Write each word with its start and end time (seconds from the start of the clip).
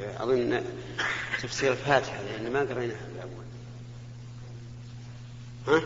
أظن 0.00 0.60
تفسير 1.42 1.72
الفاتحة 1.72 2.22
لأن 2.22 2.52
ما 2.52 2.60
قريناها 2.60 3.06
الأول 3.14 3.44
ها؟ 5.66 5.82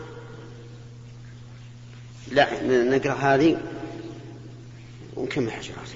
لا 2.31 2.63
نقرأ 2.97 3.13
هذه 3.13 3.57
ونكمل 5.15 5.51
حشرات 5.51 5.87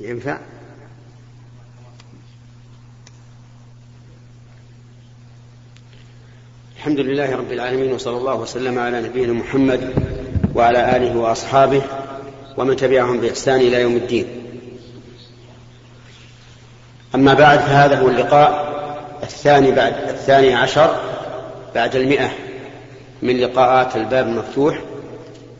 ينفع؟ 0.00 0.40
الحمد 6.76 7.00
لله 7.00 7.36
رب 7.36 7.52
العالمين 7.52 7.92
وصلى 7.92 8.16
الله 8.16 8.34
وسلم 8.34 8.78
على 8.78 9.02
نبينا 9.02 9.32
محمد 9.32 9.94
وعلى 10.54 10.96
آله 10.96 11.16
وأصحابه 11.16 11.82
ومن 12.56 12.76
تبعهم 12.76 13.20
بإحسان 13.20 13.60
إلى 13.60 13.80
يوم 13.80 13.96
الدين 13.96 14.41
أما 17.14 17.34
بعد 17.34 17.58
فهذا 17.58 17.98
هو 18.00 18.08
اللقاء 18.08 18.72
الثاني 19.22 19.72
بعد 19.72 19.94
الثاني 20.08 20.54
عشر 20.54 21.00
بعد 21.74 21.96
المئة 21.96 22.30
من 23.22 23.40
لقاءات 23.40 23.96
الباب 23.96 24.26
المفتوح 24.26 24.78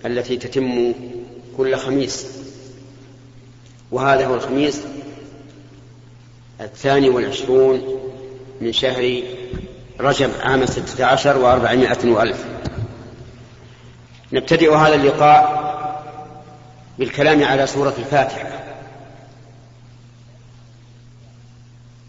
التي 0.07 0.37
تتم 0.37 0.95
كل 1.57 1.77
خميس. 1.77 2.27
وهذا 3.91 4.27
هو 4.27 4.35
الخميس 4.35 4.81
الثاني 6.61 7.09
والعشرون 7.09 8.01
من 8.61 8.73
شهر 8.73 9.23
رجب 10.01 10.31
عام 10.43 10.67
ستة 10.67 11.05
عشر 11.05 11.39
وأربعمائة 11.39 12.11
وألف. 12.11 12.45
نبتدئ 14.33 14.75
هذا 14.75 14.95
اللقاء 14.95 15.63
بالكلام 16.99 17.45
على 17.45 17.67
سورة 17.67 17.95
الفاتحة. 17.99 18.72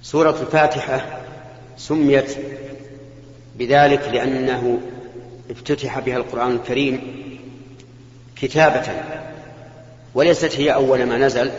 سورة 0.04 0.42
الفاتحة 0.42 1.06
سميت 1.78 2.38
بذلك 3.56 4.10
لأنه 4.14 4.80
افتتح 5.52 6.00
بها 6.00 6.18
القرآن 6.18 6.52
الكريم 6.52 7.24
كتابة 8.36 8.92
وليست 10.16 10.56
هي 10.56 10.74
أول 10.74 11.06
ما 11.06 11.18
نزل 11.18 11.52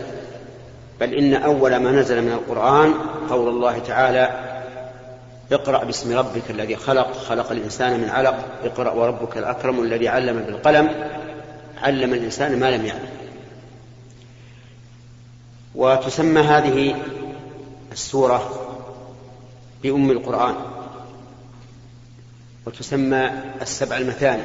بل 1.01 1.15
إن 1.15 1.35
أول 1.35 1.77
ما 1.77 1.91
نزل 1.93 2.23
من 2.23 2.33
القرآن 2.33 2.95
قول 3.31 3.49
الله 3.49 3.79
تعالى 3.79 4.55
اقرأ 5.53 5.85
باسم 5.85 6.19
ربك 6.19 6.51
الذي 6.51 6.77
خلق 6.77 7.13
خلق 7.13 7.53
الإنسان 7.53 8.01
من 8.01 8.11
علق 8.11 8.49
اقرأ 8.65 8.93
وربك 8.93 9.39
الأكرم 9.39 9.83
الذي 9.83 10.09
علم 10.09 10.37
بالقلم 10.37 11.11
علم 11.83 12.15
الإنسان 12.15 12.61
ما 12.61 12.71
لم 12.71 12.87
يعلم. 12.87 13.09
وتسمى 15.75 16.41
هذه 16.41 16.95
السورة 17.95 18.51
بأم 19.83 20.11
القرآن 20.11 20.55
وتسمى 22.67 23.31
السبع 23.63 23.97
المثاني 23.97 24.43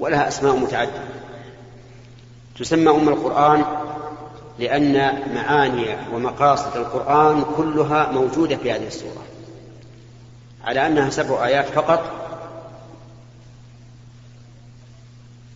ولها 0.00 0.28
أسماء 0.28 0.56
متعددة. 0.56 1.04
تسمى 2.58 2.90
أم 2.90 3.08
القرآن 3.08 3.64
لأن 4.58 4.94
معاني 5.34 5.96
ومقاصد 6.12 6.76
القرآن 6.76 7.44
كلها 7.56 8.12
موجودة 8.12 8.56
في 8.56 8.72
هذه 8.72 8.86
السورة 8.86 9.22
على 10.64 10.86
أنها 10.86 11.10
سبع 11.10 11.46
آيات 11.46 11.68
فقط 11.68 12.02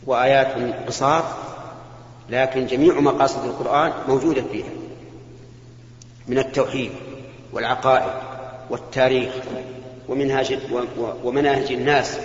وآيات 0.07 0.77
قصار 0.87 1.37
لكن 2.31 2.67
جميع 2.67 3.01
مقاصد 3.01 3.45
القرآن 3.45 3.93
موجودة 4.09 4.43
فيها. 4.53 4.86
من 6.29 6.39
التوحيد 6.39 6.93
والعقائد 7.53 8.13
والتاريخ 8.71 9.33
ومنهاج 10.09 10.59
ومناهج 11.25 11.73
الناس 11.73 12.19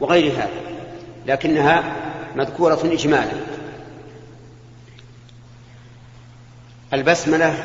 وغير 0.00 0.32
هذا 0.32 0.60
لكنها 1.26 1.96
مذكورة 2.36 2.80
إجمالا. 2.84 3.32
البسملة 6.92 7.64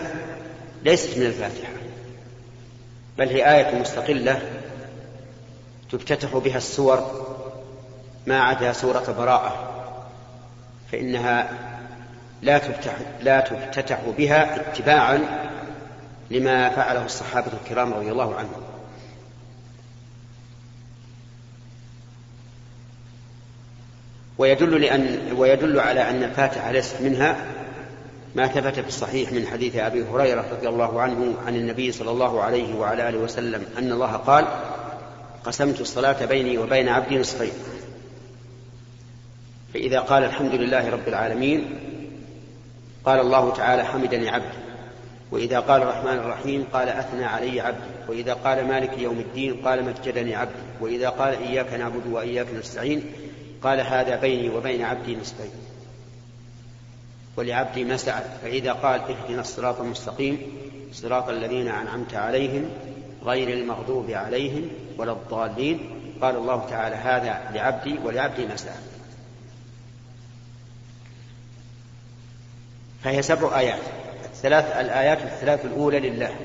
ليست 0.84 1.18
من 1.18 1.26
الفاتحة 1.26 1.74
بل 3.18 3.30
هي 3.30 3.56
آية 3.56 3.80
مستقلة 3.80 4.42
تفتتح 5.92 6.38
بها 6.38 6.58
السور 6.58 7.26
ما 8.28 8.42
عدا 8.42 8.74
سورة 8.74 9.16
براءة 9.18 9.70
فإنها 10.92 11.50
لا 12.42 12.58
تفتح 12.58 12.94
لا 13.22 13.40
تفتتح 13.40 14.00
بها 14.18 14.56
اتباعا 14.56 15.50
لما 16.32 16.70
فعله 16.70 17.06
الصحابة 17.06 17.52
الكرام 17.64 17.94
رضي 17.94 18.12
الله 18.12 18.36
عنهم. 18.36 18.62
ويدل 24.38 24.82
لأن 24.82 25.34
ويدل 25.38 25.80
على 25.80 26.10
أن 26.10 26.24
الفاتحة 26.24 26.72
ليست 26.72 27.02
منها 27.02 27.46
ما 28.36 28.48
ثبت 28.48 28.80
في 28.80 28.88
الصحيح 28.88 29.32
من 29.32 29.48
حديث 29.48 29.76
أبي 29.76 30.04
هريرة 30.04 30.46
رضي 30.52 30.70
الله 30.70 31.02
عنه 31.02 31.36
عن 31.48 31.56
النبي 31.56 31.92
صلى 31.92 32.12
الله 32.12 32.42
عليه 32.42 32.76
وعلى 32.76 33.10
آله 33.10 33.18
وسلم 33.18 33.66
أن 33.78 33.92
الله 33.92 34.12
قال 34.12 34.46
قسمت 35.44 35.82
الصلاة 35.82 36.26
بيني 36.26 36.58
وبين 36.58 36.90
عبدي 36.90 37.18
نصفين. 37.18 37.54
فإذا 39.74 40.00
قال 40.00 40.24
الحمد 40.24 40.54
لله 40.54 40.90
رب 40.90 41.08
العالمين 41.08 41.80
قال 43.06 43.20
الله 43.20 43.54
تعالى 43.54 43.86
حمدني 43.86 44.30
عبدي. 44.30 44.63
وإذا 45.34 45.60
قال 45.60 45.82
الرحمن 45.82 46.14
الرحيم 46.14 46.66
قال 46.74 46.90
أثنى 46.90 47.26
علي 47.26 47.62
عبدي 47.62 47.90
وإذا 48.08 48.34
قال 48.34 48.68
مالك 48.68 48.98
يوم 48.98 49.20
الدين 49.20 49.54
قال 49.56 49.86
مجدني 49.86 50.36
عبدي 50.36 50.62
وإذا 50.82 51.10
قال 51.10 51.34
إياك 51.34 51.74
نعبد 51.74 52.08
وإياك 52.08 52.48
نستعين 52.54 53.04
قال 53.64 53.80
هذا 53.80 54.16
بيني 54.16 54.50
وبين 54.50 54.82
عبدي 54.82 55.16
نصفين. 55.16 55.52
ولعبدي 57.38 57.84
ما 57.84 57.98
سعد 57.98 58.24
فإذا 58.44 58.74
قال 58.74 59.02
اهدنا 59.02 59.42
الصراط 59.42 59.82
المستقيم 59.82 60.38
صراط 60.92 61.30
الذين 61.30 61.68
أنعمت 61.68 62.14
عليهم 62.14 62.70
غير 63.26 63.50
المغضوب 63.50 64.12
عليهم 64.12 64.68
ولا 64.98 65.12
الضالين. 65.12 65.80
قال 66.22 66.36
الله 66.36 66.70
تعالى 66.70 66.96
هذا 66.96 67.52
لعبدي 67.54 68.00
ولعبدي 68.06 68.46
ما 68.46 68.56
سعد 68.56 68.84
فهي 73.04 73.22
سبع 73.22 73.60
آيات. 73.60 73.82
الثلاث 74.34 74.66
الآيات 74.78 75.22
الثلاث 75.22 75.66
الأولى 75.66 76.00
لله. 76.00 76.36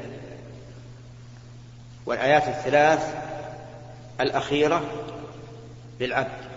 والآيات 2.06 2.48
الثلاث 2.48 3.14
الأخيرة 4.20 4.84
للعبد. 6.00 6.48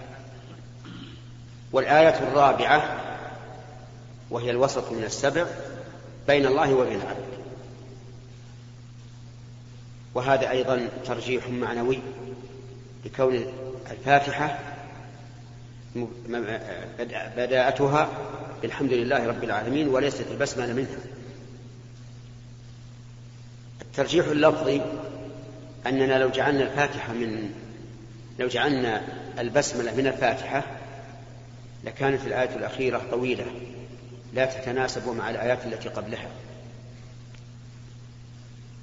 والآية 1.72 2.20
الرابعة 2.20 3.02
وهي 4.30 4.50
الوسط 4.50 4.92
من 4.92 5.04
السبع 5.04 5.46
بين 6.28 6.46
الله 6.46 6.74
وبين 6.74 7.02
العبد. 7.02 7.32
وهذا 10.14 10.50
أيضا 10.50 10.90
ترجيح 11.06 11.50
معنوي 11.50 12.00
لكون 13.06 13.46
الفاتحة 13.92 14.60
بداءتها 17.38 18.10
بالحمد 18.62 18.94
لله 18.94 19.28
رب 19.28 19.44
العالمين 19.44 19.88
وليست 19.88 20.26
البسملة 20.32 20.74
منها. 20.74 21.21
الترجيح 23.92 24.28
اللفظي 24.28 24.82
أننا 25.88 26.20
لو 26.20 26.30
جعلنا 26.30 26.64
الفاتحة 26.64 27.14
من 27.14 27.52
لو 28.40 28.48
جعلنا 28.48 29.02
البسملة 29.40 29.96
من 29.96 30.08
الفاتحة 30.08 30.64
لكانت 31.84 32.28
الآية 32.28 32.56
الأخيرة 32.56 33.02
طويلة 33.12 33.46
لا 34.34 34.46
تتناسب 34.46 35.10
مع 35.10 35.30
الآيات 35.30 35.66
التي 35.66 35.90
قبلها. 35.90 36.30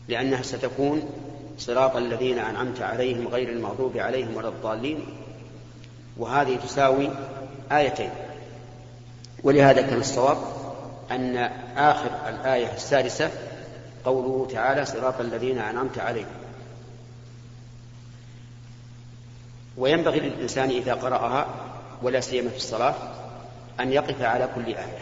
لأنها 0.08 0.42
ستكون 0.42 1.10
صراط 1.58 1.96
الذين 1.96 2.38
أنعمت 2.38 2.82
عليهم 2.82 3.28
غير 3.28 3.48
المغضوب 3.48 3.96
عليهم 3.96 4.36
ولا 4.36 4.48
الضالين. 4.48 4.98
وهذه 6.16 6.56
تساوي 6.56 7.10
آيتين. 7.72 8.10
ولهذا 9.42 9.82
كان 9.82 10.00
الصواب 10.00 10.38
أن 11.10 11.36
آخر 11.76 12.10
الآية 12.28 12.74
السادسة 12.74 13.30
قوله 14.04 14.48
تعالى 14.52 14.84
صراط 14.84 15.20
الذين 15.20 15.58
أنعمت 15.58 15.98
عليهم. 15.98 16.26
وينبغي 19.76 20.20
للإنسان 20.20 20.70
إذا 20.70 20.94
قرأها 20.94 21.46
ولا 22.02 22.20
سيما 22.20 22.50
في 22.50 22.56
الصلاة 22.56 22.94
أن 23.80 23.92
يقف 23.92 24.22
على 24.22 24.48
كل 24.54 24.66
آية. 24.66 24.98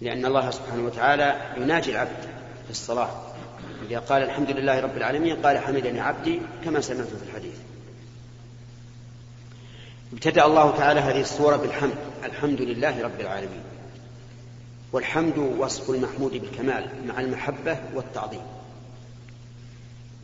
لأن 0.00 0.26
الله 0.26 0.50
سبحانه 0.50 0.86
وتعالى 0.86 1.36
يناجي 1.56 1.90
العبد 1.90 2.22
في 2.64 2.70
الصلاة. 2.70 3.10
إذا 3.90 3.98
قال 3.98 4.22
الحمد 4.22 4.50
لله 4.50 4.80
رب 4.80 4.96
العالمين 4.96 5.36
قال 5.36 5.58
حمدني 5.58 6.00
عبدي 6.00 6.40
كما 6.64 6.80
سمعت 6.80 7.06
في 7.06 7.24
الحديث. 7.28 7.56
ابتدأ 10.12 10.46
الله 10.46 10.76
تعالى 10.76 11.00
هذه 11.00 11.20
السورة 11.20 11.56
بالحمد. 11.56 11.94
الحمد 12.24 12.60
لله 12.60 13.02
رب 13.02 13.20
العالمين. 13.20 13.62
والحمد 14.92 15.38
وصف 15.38 15.90
المحمود 15.90 16.32
بالكمال 16.32 17.06
مع 17.06 17.20
المحبة 17.20 17.78
والتعظيم. 17.94 18.42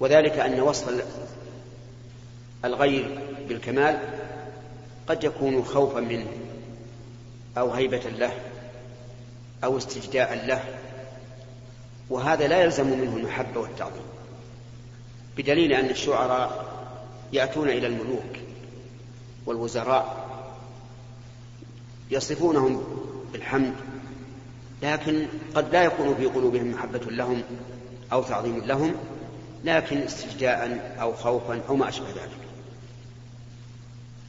وذلك 0.00 0.38
أن 0.38 0.60
وصف 0.60 1.04
الغير 2.64 3.20
بالكمال 3.48 3.98
قد 5.08 5.24
يكون 5.24 5.64
خوفا 5.64 6.00
منه 6.00 6.26
أو 7.58 7.70
هيبة 7.70 7.98
له 7.98 8.32
أو 9.64 9.76
استجداء 9.76 10.46
له 10.46 10.64
وهذا 12.10 12.48
لا 12.48 12.62
يلزم 12.62 12.86
منه 12.86 13.16
المحبة 13.16 13.60
والتعظيم 13.60 14.02
بدليل 15.36 15.72
أن 15.72 15.90
الشعراء 15.90 16.74
يأتون 17.32 17.68
إلى 17.68 17.86
الملوك 17.86 18.36
والوزراء 19.46 20.24
يصفونهم 22.10 22.84
بالحمد 23.32 23.74
لكن 24.82 25.26
قد 25.54 25.72
لا 25.72 25.84
يكون 25.84 26.14
في 26.14 26.26
قلوبهم 26.26 26.70
محبة 26.70 27.10
لهم 27.10 27.42
أو 28.12 28.22
تعظيم 28.22 28.58
لهم 28.58 28.94
لكن 29.64 29.98
استجداء 29.98 30.94
أو 31.00 31.12
خوفا 31.12 31.60
أو 31.68 31.76
ما 31.76 31.88
أشبه 31.88 32.08
ذلك. 32.08 32.38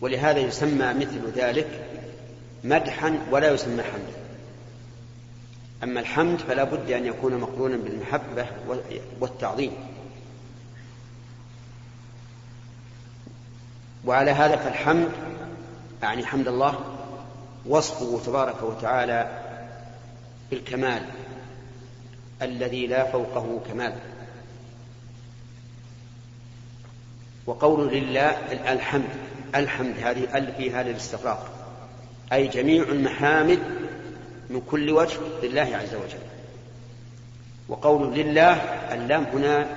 ولهذا 0.02 0.40
يسمى 0.40 0.94
مثل 0.94 1.32
ذلك 1.36 1.68
مدحا 2.64 3.20
ولا 3.32 3.52
يسمى 3.52 3.84
حمدا. 3.84 4.26
أما 5.84 6.00
الحمد 6.00 6.40
فلا 6.40 6.64
بد 6.64 6.92
أن 6.92 7.06
يكون 7.06 7.38
مقرونا 7.38 7.78
بالمحبة 7.78 8.48
والتعظيم. 9.22 9.72
وعلى 14.06 14.32
هذا 14.32 14.56
فالحمد 14.56 15.12
أعني 16.04 16.26
حمد 16.26 16.48
الله 16.48 16.80
وصفه 17.66 18.20
تبارك 18.26 18.64
وتعالى 18.64 19.45
بالكمال 20.52 21.02
الذي 22.42 22.88
لا 22.88 23.12
فوقه 23.12 23.62
كمال. 23.68 23.94
وقول 27.46 27.94
لله 27.94 28.30
الحمد 28.74 29.10
الحمد 29.56 29.96
هذه 29.98 30.38
ال 30.38 30.54
في 30.58 30.72
هذا 30.72 30.90
الاستغراق. 30.90 31.52
أي 32.34 32.48
جميع 32.48 32.84
المحامد 32.84 33.60
من 34.50 34.62
كل 34.72 34.90
وجه 34.92 35.18
لله 35.44 35.78
عز 35.78 35.96
وجل. 35.96 36.26
وقول 37.68 38.14
لله 38.14 38.54
اللام 38.94 39.24
هنا 39.24 39.68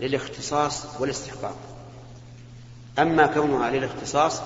للاختصاص 0.00 1.00
والاستحقاق. 1.00 1.56
أما 2.98 3.26
كونها 3.26 3.70
للاختصاص 3.70 4.42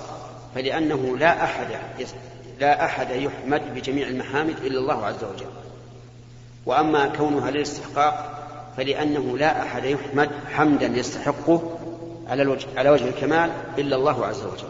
فلأنه 0.55 1.17
لا 1.17 1.45
أحد 1.45 1.67
لا 2.61 2.85
أحد 2.85 3.11
يحمد 3.11 3.75
بجميع 3.75 4.09
المحامد 4.09 4.57
إلا 4.65 4.79
الله 4.79 5.07
عز 5.07 5.25
وجل. 5.25 5.51
وأما 6.67 7.09
كونها 7.09 7.51
للاستحقاق 7.51 8.33
فلأنه 8.77 9.39
لا 9.39 9.63
أحد 9.63 9.85
يحمد 9.85 10.31
حمدا 10.53 10.87
يستحقه 10.87 11.79
على 12.27 12.43
الوجه 12.43 12.67
على 12.77 12.91
وجه 12.91 13.09
الكمال 13.09 13.51
إلا 13.79 13.97
الله 13.97 14.27
عز 14.27 14.45
وجل. 14.45 14.69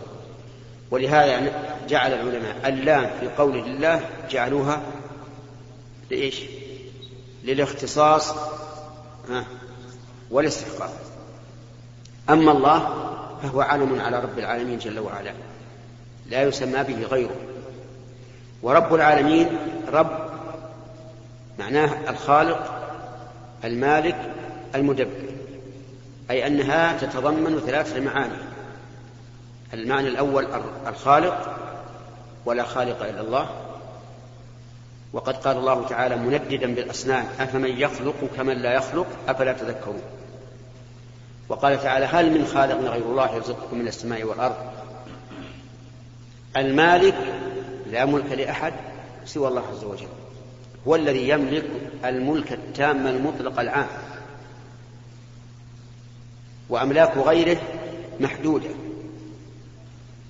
ولهذا 0.90 1.52
جعل 1.88 2.12
العلماء 2.12 2.68
اللام 2.68 3.10
في 3.20 3.28
قول 3.28 3.58
الله 3.58 4.00
جعلوها 4.30 4.82
لإيش؟ 6.10 6.42
للاختصاص 7.44 8.34
والاستحقاق. 10.30 10.92
أما 12.30 12.52
الله 12.52 12.78
فهو 13.42 13.60
علم 13.60 14.00
على 14.00 14.20
رب 14.20 14.38
العالمين 14.38 14.78
جل 14.78 14.98
وعلا 14.98 15.32
لا 16.30 16.42
يسمى 16.42 16.82
به 16.82 17.02
غيره. 17.02 17.36
ورب 18.62 18.94
العالمين 18.94 19.48
رب 19.92 20.26
معناه 21.58 22.10
الخالق 22.10 22.72
المالك 23.64 24.34
المدبر. 24.74 25.26
أي 26.30 26.46
أنها 26.46 26.98
تتضمن 26.98 27.60
ثلاثة 27.66 28.00
معاني. 28.00 28.38
المعنى 29.74 30.08
الأول 30.08 30.46
الخالق 30.86 31.56
ولا 32.44 32.62
خالق 32.62 33.02
إلا 33.02 33.20
الله. 33.20 33.48
وقد 35.12 35.36
قال 35.36 35.56
الله 35.56 35.86
تعالى 35.88 36.16
منددا 36.16 36.74
بالأسنان 36.74 37.26
أفمن 37.40 37.80
يخلق 37.80 38.14
كمن 38.36 38.56
لا 38.56 38.72
يخلق؟ 38.72 39.06
أفلا 39.28 39.52
تذكرون. 39.52 40.02
وقال 41.48 41.82
تعالى 41.82 42.04
هل 42.04 42.38
من 42.38 42.46
خالق 42.46 42.90
غير 42.90 43.02
الله 43.02 43.34
يرزقكم 43.34 43.78
من 43.78 43.88
السماء 43.88 44.24
والأرض؟ 44.24 44.56
المالك 46.56 47.14
لا 47.90 48.04
ملك 48.04 48.32
لأحد 48.32 48.72
سوى 49.24 49.48
الله 49.48 49.62
عز 49.66 49.84
وجل. 49.84 50.08
هو 50.88 50.94
الذي 50.94 51.28
يملك 51.28 51.64
الملك 52.04 52.52
التام 52.52 53.06
المطلق 53.06 53.60
العام. 53.60 53.88
وأملاك 56.68 57.16
غيره 57.16 57.60
محدودة. 58.20 58.70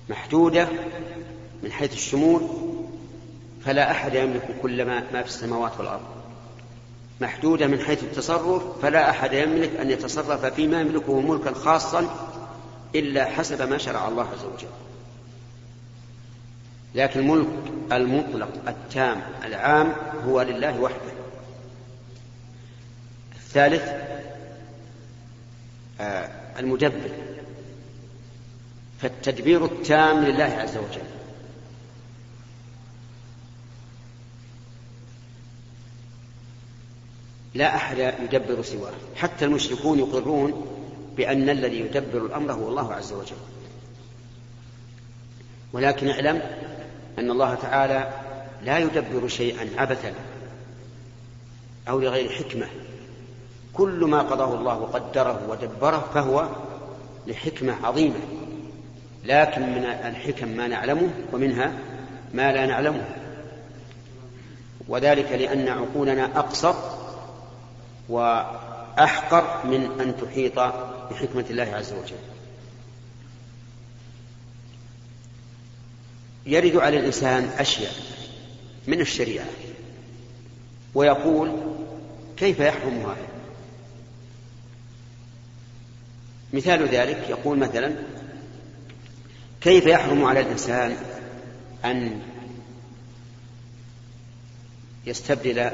محدودة 0.09 0.67
من 1.63 1.71
حيث 1.71 1.93
الشمول 1.93 2.41
فلا 3.65 3.91
أحد 3.91 4.13
يملك 4.15 4.55
كل 4.61 4.85
ما, 4.85 5.03
ما 5.13 5.21
في 5.21 5.27
السماوات 5.27 5.71
والأرض. 5.79 6.01
محدودة 7.21 7.67
من 7.67 7.79
حيث 7.79 8.03
التصرف 8.03 8.63
فلا 8.81 9.09
أحد 9.09 9.33
يملك 9.33 9.75
أن 9.75 9.91
يتصرف 9.91 10.45
فيما 10.45 10.81
يملكه 10.81 11.19
ملكا 11.19 11.53
خاصا 11.53 12.29
إلا 12.95 13.25
حسب 13.25 13.69
ما 13.69 13.77
شرع 13.77 14.07
الله 14.07 14.23
عز 14.23 14.45
وجل. 14.45 14.86
لكن 16.97 17.19
الملك 17.19 17.47
المطلق 17.91 18.49
التام 18.67 19.21
العام 19.43 19.95
هو 20.25 20.41
لله 20.41 20.79
وحده. 20.79 21.11
الثالث 23.35 23.83
آه 26.01 26.29
المدبر. 26.59 27.09
فالتدبير 29.01 29.65
التام 29.65 30.25
لله 30.25 30.43
عز 30.43 30.77
وجل. 30.77 31.01
لا 37.53 37.75
أحد 37.75 37.97
يدبر 37.97 38.61
سواه. 38.61 38.93
حتى 39.15 39.45
المشركون 39.45 39.99
يقرون 39.99 40.65
بأن 41.17 41.49
الذي 41.49 41.79
يدبر 41.79 42.25
الأمر 42.25 42.53
هو 42.53 42.69
الله 42.69 42.93
عز 42.93 43.13
وجل. 43.13 43.37
ولكن 45.73 46.09
اعلم 46.09 46.66
أن 47.19 47.31
الله 47.31 47.55
تعالى 47.55 48.09
لا 48.63 48.77
يدبر 48.77 49.27
شيئا 49.27 49.69
عبثا 49.77 50.13
أو 51.89 51.99
لغير 51.99 52.29
حكمة. 52.29 52.67
كل 53.73 54.05
ما 54.05 54.21
قضاه 54.21 54.53
الله 54.53 54.77
وقدره 54.77 55.41
ودبره 55.49 56.09
فهو 56.13 56.47
لحكمة 57.27 57.85
عظيمة. 57.85 58.19
لكن 59.25 59.61
من 59.61 59.85
الحكم 59.85 60.47
ما 60.47 60.67
نعلمه 60.67 61.09
ومنها 61.33 61.73
ما 62.33 62.51
لا 62.51 62.65
نعلمه. 62.65 63.05
وذلك 64.87 65.31
لأن 65.31 65.67
عقولنا 65.67 66.39
أقصر 66.39 66.73
وأحقر 68.09 69.67
من 69.67 70.01
أن 70.01 70.15
تحيط 70.21 70.59
بحكمة 71.11 71.45
الله 71.49 71.63
عز 71.73 71.93
وجل. 71.93 72.36
يرد 76.47 76.75
على 76.75 76.99
الإنسان 76.99 77.49
أشياء 77.59 77.93
من 78.87 79.01
الشريعة 79.01 79.45
ويقول 80.95 81.51
كيف 82.37 82.59
يحرم 82.59 82.99
هذا؟ 82.99 83.27
مثال 86.53 86.87
ذلك 86.87 87.29
يقول 87.29 87.57
مثلا 87.57 87.95
كيف 89.61 89.85
يحرم 89.85 90.25
على 90.25 90.39
الإنسان 90.39 90.97
أن 91.85 92.21
يستبدل 95.05 95.71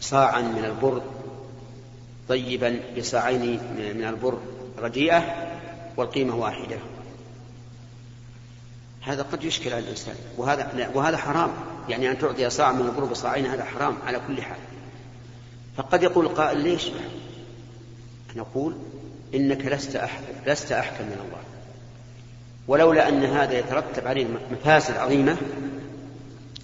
صاعا 0.00 0.40
من 0.40 0.64
البر 0.64 1.02
طيبا 2.28 2.80
بصاعين 2.98 3.60
من 3.96 4.04
البر 4.04 4.38
رديئة 4.78 5.50
والقيمة 5.96 6.36
واحدة؟ 6.36 6.76
هذا 9.00 9.22
قد 9.22 9.44
يشكل 9.44 9.72
على 9.72 9.84
الإنسان. 9.84 10.14
وهذا 10.36 10.90
وهذا 10.94 11.16
حرام. 11.16 11.50
يعني 11.88 12.10
أن 12.10 12.18
تعطي 12.18 12.50
صاع 12.50 12.72
من 12.72 12.86
البر 12.86 13.04
بصاعين 13.04 13.46
هذا 13.46 13.64
حرام 13.64 13.96
على 14.06 14.20
كل 14.28 14.42
حال. 14.42 14.58
فقد 15.76 16.02
يقول 16.02 16.28
قائل 16.28 16.60
ليش؟ 16.60 16.90
نقول 18.36 18.76
إنك 19.34 19.66
لست 19.66 19.96
أحكم 19.96 20.24
لست 20.46 20.72
أحكم 20.72 21.04
من 21.04 21.12
الله. 21.12 21.42
ولولا 22.68 23.08
أن 23.08 23.24
هذا 23.24 23.58
يترتب 23.58 24.06
عليه 24.06 24.26
مفاسد 24.52 24.96
عظيمة 24.96 25.36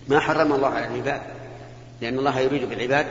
ما 0.09 0.21
حرم 0.21 0.52
الله 0.52 0.69
على 0.69 0.87
العباد. 0.87 1.21
لأن 2.00 2.19
الله 2.19 2.40
يريد 2.40 2.69
بالعباد 2.69 3.07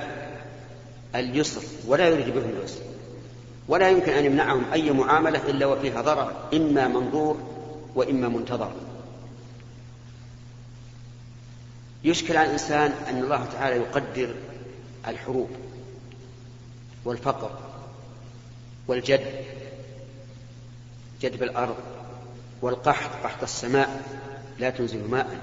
اليسر 1.15 1.61
ولا 1.87 2.07
يريد 2.09 2.29
بهم 2.29 2.49
العسر 2.49 2.81
ولا 3.67 3.89
يمكن 3.89 4.11
أن 4.11 4.25
يمنعهم 4.25 4.63
أي 4.73 4.91
معاملة 4.91 5.49
إلا 5.49 5.65
وفيها 5.65 6.01
ضرر 6.01 6.31
إما 6.53 6.87
منظور 6.87 7.37
وإما 7.95 8.27
منتظر. 8.27 8.71
يشكل 12.05 12.37
على 12.37 12.47
الإنسان 12.47 12.91
أن 13.09 13.23
الله 13.23 13.45
تعالى 13.45 13.75
يقدر 13.75 14.35
الحروب 15.07 15.49
والفقر 17.05 17.59
والجد 18.87 19.45
جدب 21.21 21.43
الأرض 21.43 21.75
والقحط 22.61 23.23
قحط 23.23 23.43
السماء 23.43 24.03
لا 24.59 24.69
تنزل 24.69 25.09
ماء. 25.09 25.39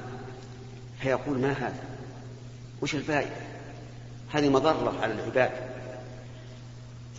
فيقول 1.00 1.38
ما 1.38 1.52
هذا؟ 1.52 1.84
وش 2.82 2.94
الفائدة؟ 2.94 3.36
هذه 4.32 4.48
مضرة 4.48 5.00
على 5.02 5.12
العباد. 5.12 5.50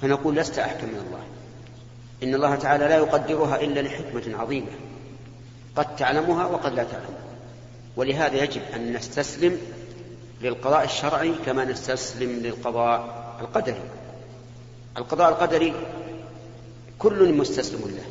فنقول 0.02 0.36
لست 0.36 0.60
أحكم 0.60 0.88
من 0.88 1.04
الله. 1.08 1.24
إن 2.24 2.36
الله 2.36 2.56
تعالى 2.56 2.86
لا 2.86 2.98
يقدرها 2.98 3.62
إلا 3.62 3.80
لحكمة 3.80 4.38
عظيمة. 4.42 4.72
قد 5.76 5.96
تعلمها 5.96 6.46
وقد 6.46 6.74
لا 6.74 6.84
تعلمها. 6.84 7.33
ولهذا 7.98 8.44
يجب 8.44 8.62
أن 8.76 8.94
نستسلم 8.94 9.58
للقضاء 10.42 10.84
الشرعي 10.84 11.34
كما 11.46 11.66
نستسلم 11.66 12.30
للقضاء 12.30 13.24
القدري. 13.42 13.82
القضاء 14.98 15.30
القدري 15.30 15.74
كل 17.00 17.34
مستسلم 17.34 17.80
له 17.80 18.04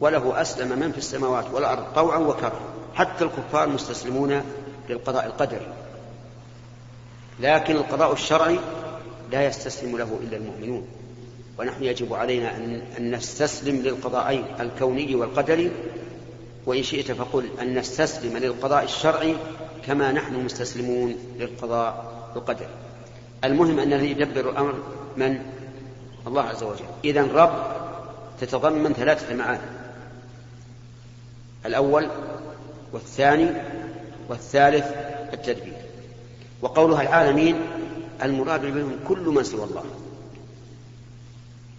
وله 0.00 0.40
أسلم 0.40 0.78
من 0.78 0.92
في 0.92 0.98
السماوات 0.98 1.50
والأرض 1.52 1.84
طوعا 1.94 2.18
وكرها. 2.18 2.60
حتى 2.94 3.24
الكفار 3.24 3.68
مستسلمون 3.68 4.42
للقضاء 4.88 5.26
القدري. 5.26 5.66
لكن 7.40 7.76
القضاء 7.76 8.12
الشرعي 8.12 8.58
لا 9.32 9.46
يستسلم 9.46 9.98
له 9.98 10.18
إلا 10.22 10.36
المؤمنون. 10.36 10.86
ونحن 11.58 11.84
يجب 11.84 12.14
علينا 12.14 12.56
أن 12.98 13.10
نستسلم 13.14 13.76
للقضاءين 13.76 14.44
الكوني 14.60 15.14
والقدري 15.14 15.70
وإن 16.66 16.82
شئت 16.82 17.12
فقل 17.12 17.48
أن 17.60 17.78
نستسلم 17.78 18.36
للقضاء 18.36 18.84
الشرعي 18.84 19.36
كما 19.86 20.12
نحن 20.12 20.44
مستسلمون 20.44 21.16
للقضاء 21.38 22.12
القدري. 22.36 22.68
المهم 23.44 23.78
أن 23.78 23.92
الذي 23.92 24.10
يدبر 24.10 24.50
الأمر 24.50 24.74
من؟ 25.16 25.42
الله 26.26 26.42
عز 26.42 26.62
وجل. 26.62 26.84
إذا 27.04 27.22
رب 27.22 27.62
تتضمن 28.40 28.92
ثلاثة 28.92 29.34
معاني 29.34 29.60
الأول 31.66 32.08
والثاني 32.92 33.50
والثالث 34.28 34.86
التدبير. 35.32 35.76
وقولها 36.62 37.02
العالمين 37.02 37.56
المراد 38.22 38.64
منهم 38.64 38.96
كل 39.08 39.18
من 39.18 39.42
سوى 39.42 39.64
الله. 39.64 39.84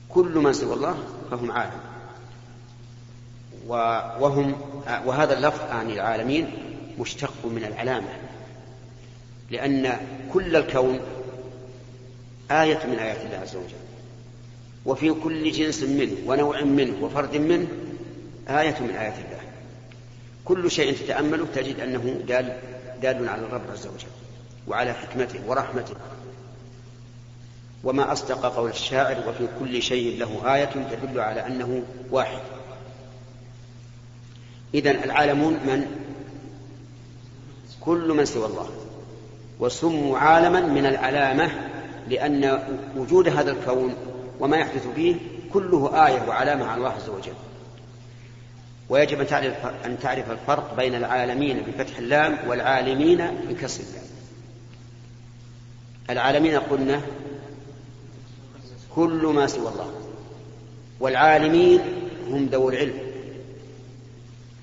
كل 0.10 0.38
من 0.38 0.54
سوى 0.54 0.74
الله 0.74 0.98
فهم 1.32 1.52
عالم. 1.52 1.91
وهم 3.68 4.56
وهذا 5.06 5.38
اللفظ 5.38 5.62
عن 5.72 5.90
العالمين 5.90 6.52
مشتق 7.00 7.34
من 7.46 7.64
العلامة 7.64 8.08
لأن 9.52 9.98
كل 10.34 10.56
الكون 10.56 11.00
آية 12.52 12.86
من 12.86 13.00
آيات 13.00 13.26
الله 13.26 13.38
عز 13.38 13.56
وجل 13.56 13.82
وفي 14.86 15.14
كل 15.14 15.52
جنس 15.52 15.84
منه 15.84 16.12
ونوع 16.26 16.62
منه 16.62 17.04
وفرد 17.04 17.36
منه 17.36 17.68
آية 18.50 18.80
من 18.80 18.96
آيات 18.96 19.14
الله. 19.14 19.42
كل 20.46 20.72
شيء 20.72 20.98
تتأمله 20.98 21.48
تجد 21.56 21.80
أنه 21.80 22.22
دال 22.28 22.58
دال 23.02 23.30
على 23.30 23.42
الرب 23.42 23.62
عز 23.72 23.88
وجل 23.88 24.08
وعلى 24.68 24.94
حكمته 24.94 25.40
ورحمته. 25.48 25.96
وما 27.84 28.12
أصدق 28.12 28.56
قول 28.56 28.70
الشاعر 28.70 29.30
وفي 29.30 29.48
كل 29.60 29.82
شيء 29.82 30.20
له 30.20 30.56
آية 30.56 30.66
تدل 30.66 31.20
على 31.20 31.48
أنه 31.48 31.84
واحد. 32.12 32.42
إذن 34.74 35.04
العالمون 35.04 35.54
من؟ 35.54 35.86
كل 37.82 38.14
من 38.14 38.26
سوى 38.26 38.46
الله. 38.46 38.70
وسموا 39.60 40.18
عالما 40.18 40.62
من 40.62 40.86
العلامة 40.86 41.52
لأن 42.10 42.60
وجود 42.98 43.28
هذا 43.28 43.52
الكون 43.52 43.96
وما 44.40 44.58
يحدث 44.58 44.88
فيه 44.96 45.16
كله 45.54 46.08
آية 46.08 46.28
وعلامة 46.28 46.66
على 46.66 46.78
الله 46.78 46.90
عز 46.90 47.10
وجل. 47.10 47.34
ويجب 48.90 49.20
أن 49.20 49.28
تعرف, 49.28 49.66
أن 49.66 50.00
تعرف 50.00 50.32
الفرق 50.32 50.76
بين 50.76 50.96
العالمين 50.96 51.62
بفتح 51.68 51.98
اللام 51.98 52.38
والعالمين 52.48 53.18
بكسر 53.50 53.84
اللام. 53.84 54.04
العالمين 56.10 56.60
قلنا 56.60 57.02
كل 58.96 59.32
ما 59.36 59.48
سوى 59.48 59.70
الله 59.70 59.92
والعالمين 61.00 61.80
هم 62.28 62.46
ذو 62.46 62.70
العلم. 62.70 63.11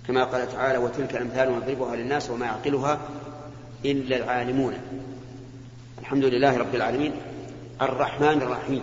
كما 0.08 0.24
قال 0.24 0.52
تعالى 0.52 0.78
وتلك 0.78 1.16
الأمثال 1.16 1.52
نضربها 1.52 1.96
للناس 1.96 2.30
وما 2.30 2.46
يعقلها 2.46 3.00
إلا 3.84 4.16
العالمون. 4.16 4.74
الحمد 5.98 6.24
لله 6.24 6.56
رب 6.56 6.74
العالمين. 6.74 7.12
الرحمن 7.82 8.42
الرحيم. 8.42 8.82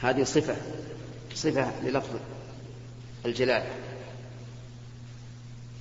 هذه 0.00 0.24
صفة 0.24 0.56
صفة 1.34 1.80
للفظ 1.82 2.16
الجلال. 3.26 3.62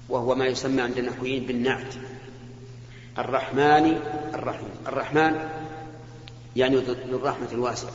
وهو 0.10 0.36
ما 0.36 0.46
يسمى 0.46 0.82
عند 0.82 0.98
النحويين 0.98 1.46
بالنعت. 1.46 1.94
الرحمن 3.18 4.00
الرحيم. 4.34 4.70
الرحمن 4.88 5.50
يعني 6.56 6.75
ذو 6.75 6.94
الرحمة 6.94 7.51
الواسعة. 7.51 7.91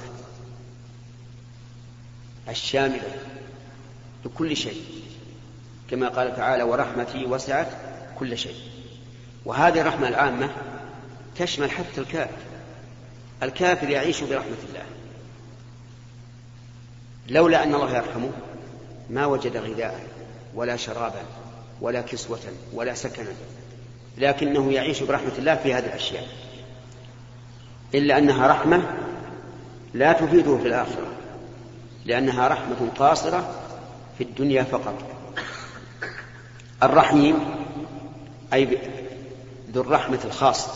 الشاملة. 2.49 3.17
لكل 4.25 4.57
شيء. 4.57 5.04
كما 5.91 6.09
قال 6.09 6.37
تعالى 6.37 6.63
ورحمتي 6.63 7.27
وسعت 7.27 7.69
كل 8.19 8.39
شيء. 8.39 8.57
وهذه 9.45 9.81
الرحمة 9.81 10.09
العامة 10.09 10.51
تشمل 11.37 11.71
حتى 11.71 12.01
الكافر 12.01 12.37
الكافر 13.43 13.91
يعيش 13.91 14.23
برحمة 14.23 14.57
الله. 14.69 14.85
لولا 17.29 17.63
أن 17.63 17.75
الله 17.75 17.97
يرحمه 17.97 18.31
ما 19.11 19.27
وجد 19.27 19.57
غذاء 19.57 20.01
ولا 20.55 20.77
شرابا 20.77 21.23
ولا 21.81 22.01
كسوة 22.01 22.41
ولا 22.73 22.95
سكنا 22.95 23.33
لكنه 24.19 24.73
يعيش 24.73 25.03
برحمة 25.03 25.33
الله 25.39 25.55
في 25.55 25.75
هذه 25.75 25.87
الأشياء. 25.87 26.27
إلا 27.95 28.19
أنها 28.19 28.47
رحمة 28.47 28.83
لا 29.95 30.13
تفيده 30.13 30.59
في 30.59 30.69
الآخرة 30.69 31.07
لأنها 32.05 32.49
رحمة 32.49 32.91
قاصرة 32.99 33.55
في 34.19 34.25
الدنيا 34.25 34.63
فقط. 34.63 35.14
الرحيم 36.85 37.39
أي 38.53 38.79
ذو 39.73 39.81
الرحمة 39.81 40.19
الخاصة 40.25 40.73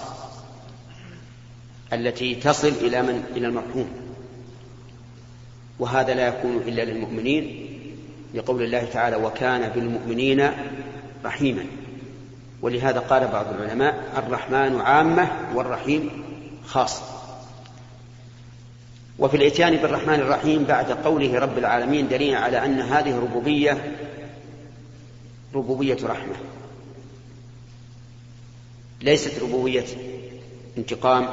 التي 1.93 2.35
تصل 2.35 2.69
إلى 2.69 3.03
من؟ 3.03 3.25
إلى 3.37 3.47
المرحوم. 3.47 3.91
وهذا 5.79 6.15
لا 6.15 6.29
يكون 6.29 6.57
إلا 6.57 6.83
للمؤمنين 6.83 7.69
لقول 8.35 8.63
الله 8.63 8.85
تعالى 8.85 9.17
وكان 9.17 9.69
بالمؤمنين 9.69 10.51
رحيما 11.25 11.65
ولهذا 12.63 12.99
قال 12.99 13.29
بعض 13.29 13.47
العلماء 13.55 14.05
الرحمن 14.17 14.81
عامة 14.81 15.31
والرحيم 15.55 16.11
خاصة 16.67 17.03
وفي 19.19 19.37
الإتيان 19.37 19.77
بالرحمن 19.77 20.15
الرحيم 20.15 20.65
بعد 20.65 20.93
قوله 20.93 21.39
رب 21.39 21.59
العالمين 21.59 22.09
دليل 22.09 22.35
على 22.35 22.65
أن 22.65 22.81
هذه 22.81 23.17
ربوبية 23.19 23.97
ربوبية 25.55 25.99
رحمة. 26.05 26.37
ليست 29.01 29.43
ربوبية 29.43 29.87
انتقام 30.79 31.29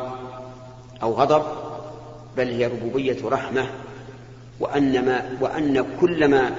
أو 1.03 1.13
غضب 1.13 1.45
بل 2.38 2.48
هي 2.48 2.67
ربوبية 2.67 3.17
رحمة 3.24 3.69
وأن, 4.60 5.05
ما 5.05 5.38
وأن 5.41 5.98
كل 6.01 6.27
ما 6.27 6.55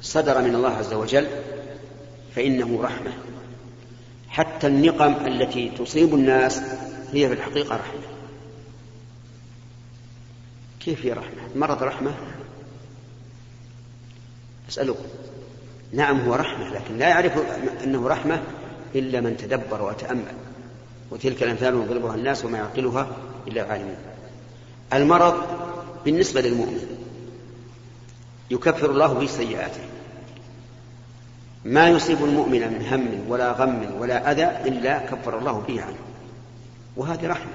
صدر 0.00 0.42
من 0.42 0.54
الله 0.54 0.70
عز 0.70 0.92
وجل 0.92 1.26
فإنه 2.34 2.82
رحمة. 2.82 3.12
حتى 4.28 4.66
النقم 4.66 5.26
التي 5.26 5.68
تصيب 5.78 6.14
الناس 6.14 6.60
هي 7.12 7.28
في 7.28 7.34
الحقيقة 7.34 7.76
رحمة. 7.76 8.02
كيف 10.80 11.06
هي 11.06 11.12
رحمة؟ 11.12 11.46
المرض 11.54 11.82
رحمة؟ 11.82 12.14
أسألكم. 14.68 15.04
نعم 15.92 16.20
هو 16.20 16.34
رحمة 16.34 16.68
لكن 16.68 16.98
لا 16.98 17.08
يعرف 17.08 17.32
أنه 17.84 18.08
رحمة 18.08 18.42
إلا 18.94 19.20
من 19.20 19.36
تدبر 19.36 19.82
وتأمل 19.82 20.34
وتلك 21.10 21.42
الأمثال 21.42 21.74
يضربها 21.74 22.14
الناس 22.14 22.44
وما 22.44 22.58
يعقلها 22.58 23.06
إلا 23.46 23.66
العالمون 23.66 23.96
المرض 24.92 25.34
بالنسبة 26.04 26.40
للمؤمن 26.40 26.98
يكفر 28.50 28.90
الله 28.90 29.12
به 29.12 29.26
سيئاته. 29.26 29.80
ما 31.64 31.88
يصيب 31.88 32.24
المؤمن 32.24 32.60
من 32.60 32.86
هم 32.90 33.30
ولا 33.30 33.52
غم 33.52 33.86
ولا 33.98 34.32
أذى 34.32 34.68
إلا 34.68 34.98
كفر 34.98 35.38
الله 35.38 35.64
به 35.68 35.82
عنه 35.82 35.96
وهذه 36.96 37.26
رحمة. 37.26 37.52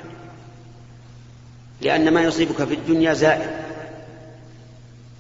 لأن 1.82 2.14
ما 2.14 2.22
يصيبك 2.22 2.64
في 2.64 2.74
الدنيا 2.74 3.14
زائل 3.14 3.50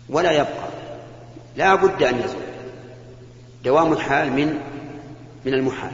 ولا 0.09 0.31
يبقى 0.31 0.69
لا 1.55 1.75
بد 1.75 2.03
أن 2.03 2.19
يزول. 2.19 2.42
دوام 3.63 3.93
الحال 3.93 4.31
من 4.31 4.59
من 5.45 5.53
المحال. 5.53 5.91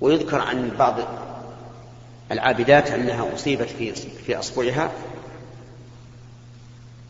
ويذكر 0.00 0.40
عن 0.40 0.70
بعض 0.78 0.94
العابدات 2.32 2.90
أنها 2.90 3.34
أصيبت 3.34 3.68
في 3.68 3.92
في 3.94 4.38
أصبعها 4.38 4.90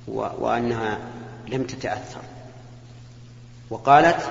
وأنها 0.09 0.99
لم 1.49 1.65
تتأثر. 1.65 2.21
وقالت 3.71 4.31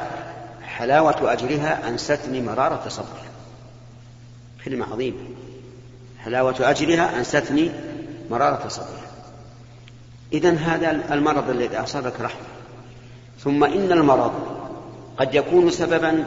حلاوة 0.64 1.34
أجرها 1.34 1.90
أنستني 1.90 2.42
مرارة 2.42 2.90
صبرها 2.90 3.32
كلمة 4.66 4.86
عظيمة. 4.92 5.18
حلاوة 6.20 6.56
أجرها 6.60 7.20
أنستني 7.20 7.72
مرارة 8.30 8.68
صبرها 8.68 9.12
إذا 10.34 10.54
هذا 10.54 11.14
المرض 11.14 11.50
الذي 11.50 11.78
أصابك 11.78 12.22
رحمة. 12.22 12.57
ثم 13.40 13.64
إن 13.64 13.92
المرض 13.92 14.58
قد 15.18 15.36
يكون 15.36 15.70
سببا 15.70 16.26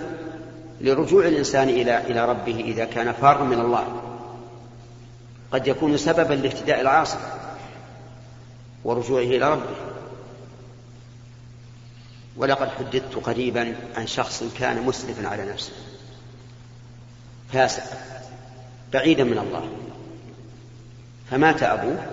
لرجوع 0.81 1.27
الإنسان 1.27 1.69
إلى 1.69 1.99
إلى 1.99 2.25
ربه 2.25 2.61
إذا 2.61 2.85
كان 2.85 3.13
فارا 3.13 3.45
من 3.45 3.61
الله. 3.61 4.03
قد 5.53 5.67
يكون 5.67 5.97
سببا 5.97 6.35
لاهتداء 6.35 6.81
العاصي 6.81 7.19
ورجوعه 8.85 9.23
إلى 9.23 9.53
ربه. 9.53 9.77
ولقد 12.37 12.69
حدثت 12.69 13.15
قريبا 13.15 13.75
عن 13.97 14.07
شخص 14.07 14.45
كان 14.59 14.83
مسرفا 14.83 15.29
على 15.29 15.53
نفسه. 15.53 15.73
فاسق. 17.53 17.83
بعيدا 18.93 19.25
من 19.25 19.39
الله. 19.39 19.69
فمات 21.31 21.63
أبوه. 21.63 22.07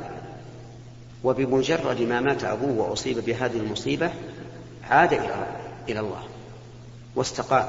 وبمجرد 1.23 2.01
ما 2.01 2.21
مات 2.21 2.43
أبوه 2.43 2.89
وأصيب 2.89 3.25
بهذه 3.25 3.57
المصيبة 3.57 4.11
عاد 4.89 5.13
إلى 5.13 5.48
إلى 5.89 6.00
الله 6.00 6.24
واستقام 7.15 7.67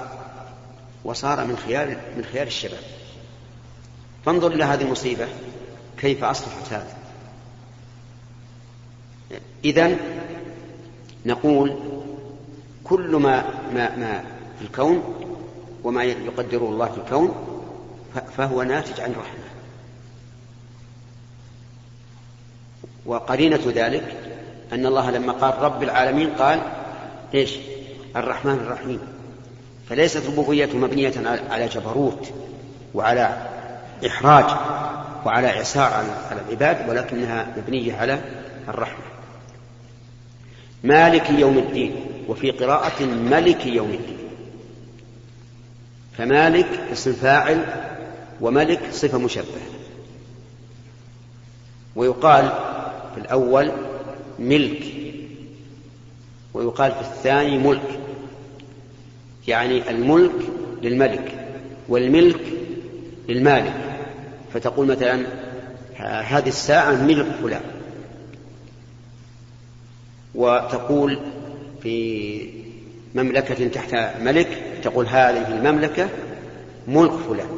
وصار 1.04 1.44
من 1.44 1.56
خيار 1.56 1.96
من 2.16 2.24
خيار 2.32 2.46
الشباب. 2.46 2.80
فانظر 4.26 4.52
إلى 4.52 4.64
هذه 4.64 4.82
المصيبة 4.82 5.28
كيف 5.98 6.24
أصلحت 6.24 6.72
هذا. 6.72 6.96
إذا 9.64 9.96
نقول 11.26 11.78
كل 12.84 13.16
ما 13.16 13.44
ما 13.74 13.96
ما 13.96 14.24
في 14.58 14.64
الكون 14.64 15.14
وما 15.84 16.04
يقدره 16.04 16.68
الله 16.68 16.86
في 16.86 16.98
الكون 16.98 17.34
فهو 18.36 18.62
ناتج 18.62 19.00
عن 19.00 19.10
رحمة. 19.10 19.48
وقرينة 23.06 23.60
ذلك 23.66 24.16
أن 24.72 24.86
الله 24.86 25.10
لما 25.10 25.32
قال 25.32 25.58
رب 25.58 25.82
العالمين 25.82 26.30
قال 26.30 26.60
إيش؟ 27.34 27.56
الرحمن 28.16 28.54
الرحيم. 28.54 29.00
فليست 29.88 30.26
ربوبيته 30.26 30.78
مبنية 30.78 31.12
على 31.50 31.66
جبروت 31.66 32.28
وعلى 32.94 33.48
إحراج 34.06 34.44
وعلى 35.26 35.48
إعسار 35.48 35.92
على 36.30 36.40
العباد 36.40 36.88
ولكنها 36.88 37.46
مبنية 37.56 37.96
على 37.96 38.20
الرحمة. 38.68 39.04
مالك 40.84 41.30
يوم 41.30 41.58
الدين 41.58 41.96
وفي 42.28 42.50
قراءة 42.50 43.04
ملك 43.04 43.66
يوم 43.66 43.90
الدين. 43.90 44.18
فمالك 46.18 46.80
اسم 46.92 47.12
فاعل 47.12 47.64
وملك 48.40 48.80
صفة 48.92 49.18
مشبهة. 49.18 49.68
ويقال 51.96 52.52
في 53.14 53.20
الأول 53.20 53.72
ملك. 54.38 54.82
ويقال 56.58 56.92
في 56.92 57.00
الثاني 57.00 57.58
ملك. 57.58 58.00
يعني 59.48 59.90
الملك 59.90 60.32
للملك 60.82 61.48
والملك 61.88 62.40
للمالك. 63.28 63.74
فتقول 64.54 64.86
مثلا 64.86 65.26
هذه 66.20 66.48
الساعة 66.48 66.92
ملك 67.02 67.26
فلان. 67.42 67.60
وتقول 70.34 71.18
في 71.82 72.50
مملكة 73.14 73.68
تحت 73.68 73.94
ملك 74.20 74.80
تقول 74.82 75.06
هذه 75.06 75.48
المملكة 75.48 76.08
ملك 76.88 77.12
فلان. 77.12 77.48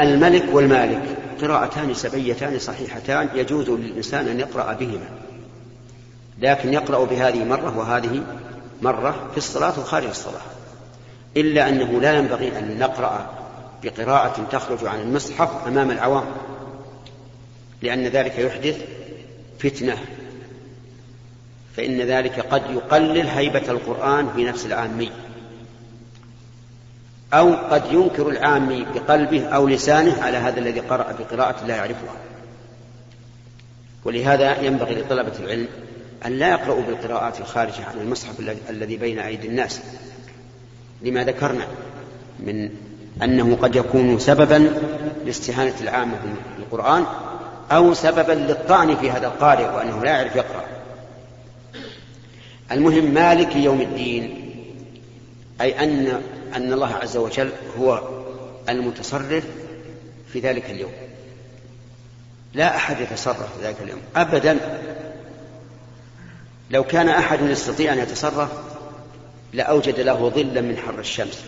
الملك 0.00 0.44
والمالك 0.52 1.02
قراءتان 1.40 1.94
سبيتان 1.94 2.58
صحيحتان 2.58 3.28
يجوز 3.34 3.70
للإنسان 3.70 4.28
أن 4.28 4.40
يقرأ 4.40 4.72
بهما. 4.72 5.21
لكن 6.42 6.72
يقرأ 6.72 7.04
بهذه 7.04 7.44
مرة 7.44 7.78
وهذه 7.78 8.22
مرة 8.82 9.28
في 9.30 9.38
الصلاة 9.38 9.80
وخارج 9.80 10.06
الصلاة. 10.08 10.40
إلا 11.36 11.68
أنه 11.68 12.00
لا 12.00 12.12
ينبغي 12.12 12.58
أن 12.58 12.78
نقرأ 12.78 13.26
بقراءة 13.82 14.46
تخرج 14.50 14.84
عن 14.84 15.00
المصحف 15.00 15.66
أمام 15.66 15.90
العوام 15.90 16.24
لأن 17.82 18.06
ذلك 18.06 18.38
يحدث 18.38 18.78
فتنة. 19.58 19.98
فإن 21.76 22.00
ذلك 22.00 22.40
قد 22.40 22.62
يقلل 22.70 23.26
هيبة 23.26 23.70
القرآن 23.70 24.28
في 24.36 24.44
نفس 24.44 24.66
العامي. 24.66 25.10
أو 27.32 27.54
قد 27.54 27.92
ينكر 27.92 28.28
العامي 28.28 28.86
بقلبه 28.94 29.46
أو 29.46 29.68
لسانه 29.68 30.22
على 30.22 30.36
هذا 30.36 30.60
الذي 30.60 30.80
قرأ 30.80 31.12
بقراءة 31.12 31.66
لا 31.66 31.76
يعرفها. 31.76 32.14
ولهذا 34.04 34.60
ينبغي 34.60 34.94
لطلبة 34.94 35.32
العلم 35.40 35.68
أن 36.26 36.32
لا 36.32 36.50
يقرأوا 36.50 36.82
بالقراءات 36.82 37.40
الخارجة 37.40 37.84
عن 37.84 38.00
المصحف 38.00 38.40
الذي 38.70 38.96
بين 38.96 39.18
أيدي 39.18 39.48
الناس. 39.48 39.80
لما 41.02 41.24
ذكرنا 41.24 41.66
من 42.40 42.70
أنه 43.22 43.56
قد 43.56 43.76
يكون 43.76 44.18
سببا 44.18 44.72
لاستهانة 45.24 45.74
العامة 45.80 46.18
بالقرآن 46.58 47.04
أو 47.70 47.94
سببا 47.94 48.32
للطعن 48.32 48.96
في 48.96 49.10
هذا 49.10 49.26
القارئ 49.26 49.64
وأنه 49.64 50.04
لا 50.04 50.10
يعرف 50.10 50.36
يقرأ. 50.36 50.64
المهم 52.72 53.14
مالك 53.14 53.56
يوم 53.56 53.80
الدين 53.80 54.52
أي 55.60 55.84
أن 55.84 56.20
أن 56.56 56.72
الله 56.72 56.94
عز 56.94 57.16
وجل 57.16 57.50
هو 57.78 58.02
المتصرف 58.68 59.44
في 60.32 60.40
ذلك 60.40 60.70
اليوم. 60.70 60.92
لا 62.54 62.76
أحد 62.76 63.00
يتصرف 63.00 63.58
في 63.58 63.66
ذلك 63.66 63.76
اليوم. 63.84 64.00
أبدا 64.16 64.58
لو 66.72 66.84
كان 66.84 67.08
أحد 67.08 67.40
يستطيع 67.42 67.92
أن 67.92 67.98
يتصرف 67.98 68.48
لأوجد 69.52 70.00
له 70.00 70.28
ظلا 70.28 70.60
من 70.60 70.76
حر 70.76 70.98
الشمس. 70.98 71.44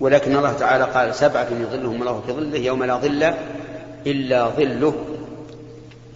ولكن 0.00 0.36
الله 0.36 0.52
تعالى 0.52 0.84
قال 0.84 1.14
سبعة 1.14 1.48
يظلهم 1.50 2.00
الله 2.00 2.22
في 2.26 2.32
ظله 2.32 2.58
يوم 2.58 2.84
لا 2.84 2.96
ظل 2.96 3.34
إلا 4.06 4.48
ظله. 4.48 5.04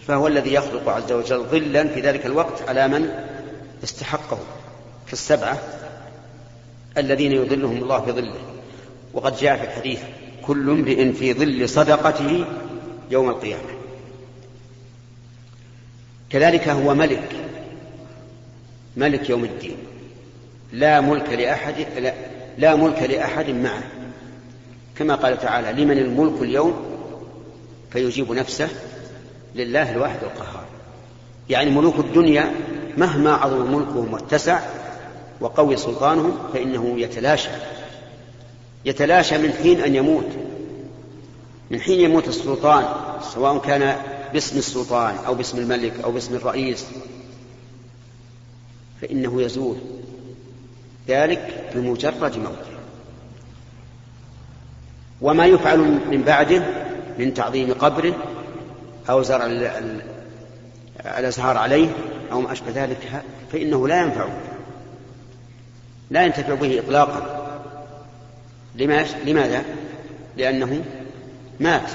فهو 0.07 0.27
الذي 0.27 0.53
يخلق 0.53 0.89
عز 0.89 1.11
وجل 1.11 1.43
ظلا 1.43 1.87
في 1.87 2.01
ذلك 2.01 2.25
الوقت 2.25 2.69
على 2.69 2.87
من 2.87 3.09
استحقه. 3.83 4.39
كالسبعة 5.09 5.57
الذين 6.97 7.31
يظلهم 7.31 7.83
الله 7.83 8.01
في 8.01 8.11
ظله. 8.11 8.39
وقد 9.13 9.37
جاء 9.37 9.57
في 9.57 9.63
الحديث 9.63 9.99
كل 10.45 10.69
امرئ 10.69 11.11
في 11.11 11.33
ظل 11.33 11.69
صدقته 11.69 12.45
يوم 13.11 13.29
القيامة. 13.29 13.69
كذلك 16.29 16.69
هو 16.69 16.95
ملك 16.95 17.40
ملك 18.97 19.29
يوم 19.29 19.43
الدين. 19.43 19.77
لا 20.73 21.01
ملك 21.01 21.29
لأحد 21.29 21.75
لا, 21.97 22.13
لا 22.57 22.75
ملك 22.75 23.03
لأحد 23.03 23.49
معه. 23.49 23.83
كما 24.95 25.15
قال 25.15 25.39
تعالى 25.39 25.83
لمن 25.83 25.97
الملك 25.97 26.41
اليوم 26.41 26.73
فيجيب 27.91 28.31
نفسه 28.31 28.69
لله 29.55 29.91
الواحد 29.91 30.23
القهار. 30.23 30.65
يعني 31.49 31.69
ملوك 31.69 31.99
الدنيا 31.99 32.51
مهما 32.97 33.33
عظم 33.33 33.75
ملكهم 33.75 34.13
واتسع 34.13 34.59
وقوي 35.41 35.77
سلطانهم 35.77 36.37
فإنه 36.53 36.93
يتلاشى. 36.97 37.49
يتلاشى 38.85 39.37
من 39.37 39.53
حين 39.53 39.81
أن 39.81 39.95
يموت. 39.95 40.27
من 41.71 41.81
حين 41.81 41.99
يموت 41.99 42.27
السلطان 42.27 42.85
سواء 43.33 43.57
كان 43.57 43.95
باسم 44.33 44.57
السلطان 44.57 45.15
أو 45.27 45.33
باسم 45.33 45.57
الملك 45.57 45.93
أو 46.03 46.11
باسم 46.11 46.35
الرئيس 46.35 46.85
فإنه 49.01 49.41
يزول. 49.41 49.77
ذلك 51.07 51.71
بمجرد 51.75 52.37
موته 52.37 52.71
وما 55.21 55.45
يفعل 55.45 55.79
من 56.11 56.23
بعده 56.25 56.63
من 57.17 57.33
تعظيم 57.33 57.73
قبره 57.73 58.15
أو 59.09 59.21
زرع 59.21 59.45
الأزهار 61.05 61.57
عليه 61.57 61.89
أو 62.31 62.41
ما 62.41 62.51
أشبه 62.51 62.71
ذلك 62.75 63.23
فإنه 63.51 63.87
لا 63.87 64.01
ينفع. 64.01 64.27
لا 66.11 66.25
ينتفع 66.25 66.53
به 66.53 66.79
إطلاقا. 66.79 67.47
لماذا؟ 69.25 69.63
لأنه 70.37 70.83
مات 71.59 71.91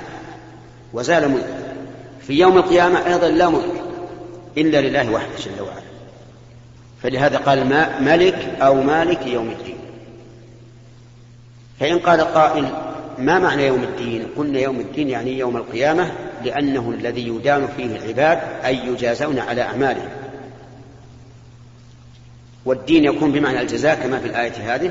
وزال 0.93 1.29
ملك 1.29 1.77
في 2.21 2.33
يوم 2.33 2.57
القيامة 2.57 3.07
أيضا 3.07 3.29
لا 3.29 3.49
ملك 3.49 3.83
إلا 4.57 4.81
لله 4.81 5.13
وحده 5.13 5.37
جل 5.39 5.63
وعلا. 5.63 5.86
فلهذا 7.03 7.39
قال 7.39 7.69
ما 7.69 8.01
ملك 8.01 8.57
أو 8.61 8.83
مالك 8.83 9.27
يوم 9.27 9.51
الدين. 9.51 9.77
فإن 11.81 11.99
قال 11.99 12.21
قائل 12.21 12.69
ما 13.19 13.39
معنى 13.39 13.67
يوم 13.67 13.83
الدين؟ 13.83 14.27
قلنا 14.37 14.59
يوم 14.59 14.81
الدين 14.81 15.09
يعني 15.09 15.39
يوم 15.39 15.57
القيامة 15.57 16.13
لأنه 16.45 16.91
الذي 16.99 17.29
يدان 17.29 17.69
فيه 17.77 17.97
العباد 17.97 18.39
أي 18.65 18.87
يجازون 18.87 19.39
على 19.39 19.63
أعمالهم. 19.63 20.09
والدين 22.65 23.05
يكون 23.05 23.33
بمعنى 23.33 23.61
الجزاء 23.61 23.95
كما 23.95 24.19
في 24.19 24.27
الآية 24.27 24.75
هذه 24.75 24.91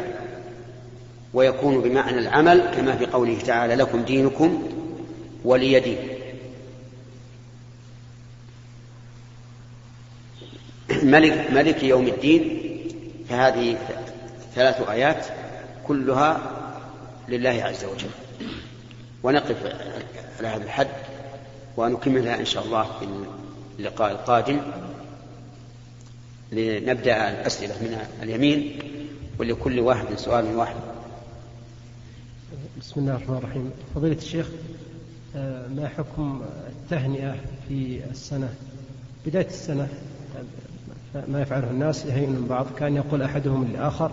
ويكون 1.33 1.81
بمعنى 1.81 2.19
العمل 2.19 2.71
كما 2.75 2.95
في 2.95 3.05
قوله 3.05 3.37
تعالى 3.45 3.75
لكم 3.75 4.01
دينكم 4.01 4.63
ولي 5.45 5.79
دين. 5.79 6.14
ملك, 10.89 11.51
ملك 11.51 11.83
يوم 11.83 12.07
الدين 12.07 12.61
فهذه 13.29 13.77
ثلاث 14.55 14.89
آيات 14.89 15.25
كلها 15.87 16.41
لله 17.29 17.49
عز 17.63 17.85
وجل. 17.85 18.09
ونقف 19.23 19.65
على 20.39 20.47
هذا 20.47 20.63
الحد 20.63 20.87
ونكملها 21.77 22.39
إن 22.39 22.45
شاء 22.45 22.63
الله 22.65 22.83
في 22.83 23.07
اللقاء 23.79 24.11
القادم. 24.11 24.61
لنبدأ 26.51 27.29
الأسئلة 27.29 27.73
من 27.73 27.97
اليمين 28.23 28.79
ولكل 29.39 29.79
واحد 29.79 30.15
سؤال 30.15 30.55
واحد. 30.55 30.75
بسم 32.81 32.99
الله 32.99 33.15
الرحمن 33.15 33.37
الرحيم. 33.37 33.71
فضيلة 33.95 34.17
الشيخ 34.17 34.47
آه، 35.35 35.67
ما 35.67 35.87
حكم 35.87 36.45
التهنئة 36.67 37.35
في 37.67 38.01
السنة؟ 38.11 38.53
بداية 39.25 39.47
السنة 39.47 39.87
ما 41.27 41.41
يفعله 41.41 41.69
الناس 41.69 42.05
يهين 42.05 42.29
من 42.29 42.47
بعض. 42.47 42.65
كان 42.77 42.95
يقول 42.95 43.21
أحدهم 43.21 43.65
للآخر 43.65 44.11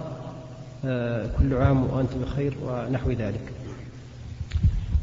آه، 0.84 1.30
كل 1.38 1.54
عام 1.54 1.90
وأنت 1.90 2.14
بخير 2.14 2.56
ونحو 2.62 3.10
ذلك. 3.10 3.52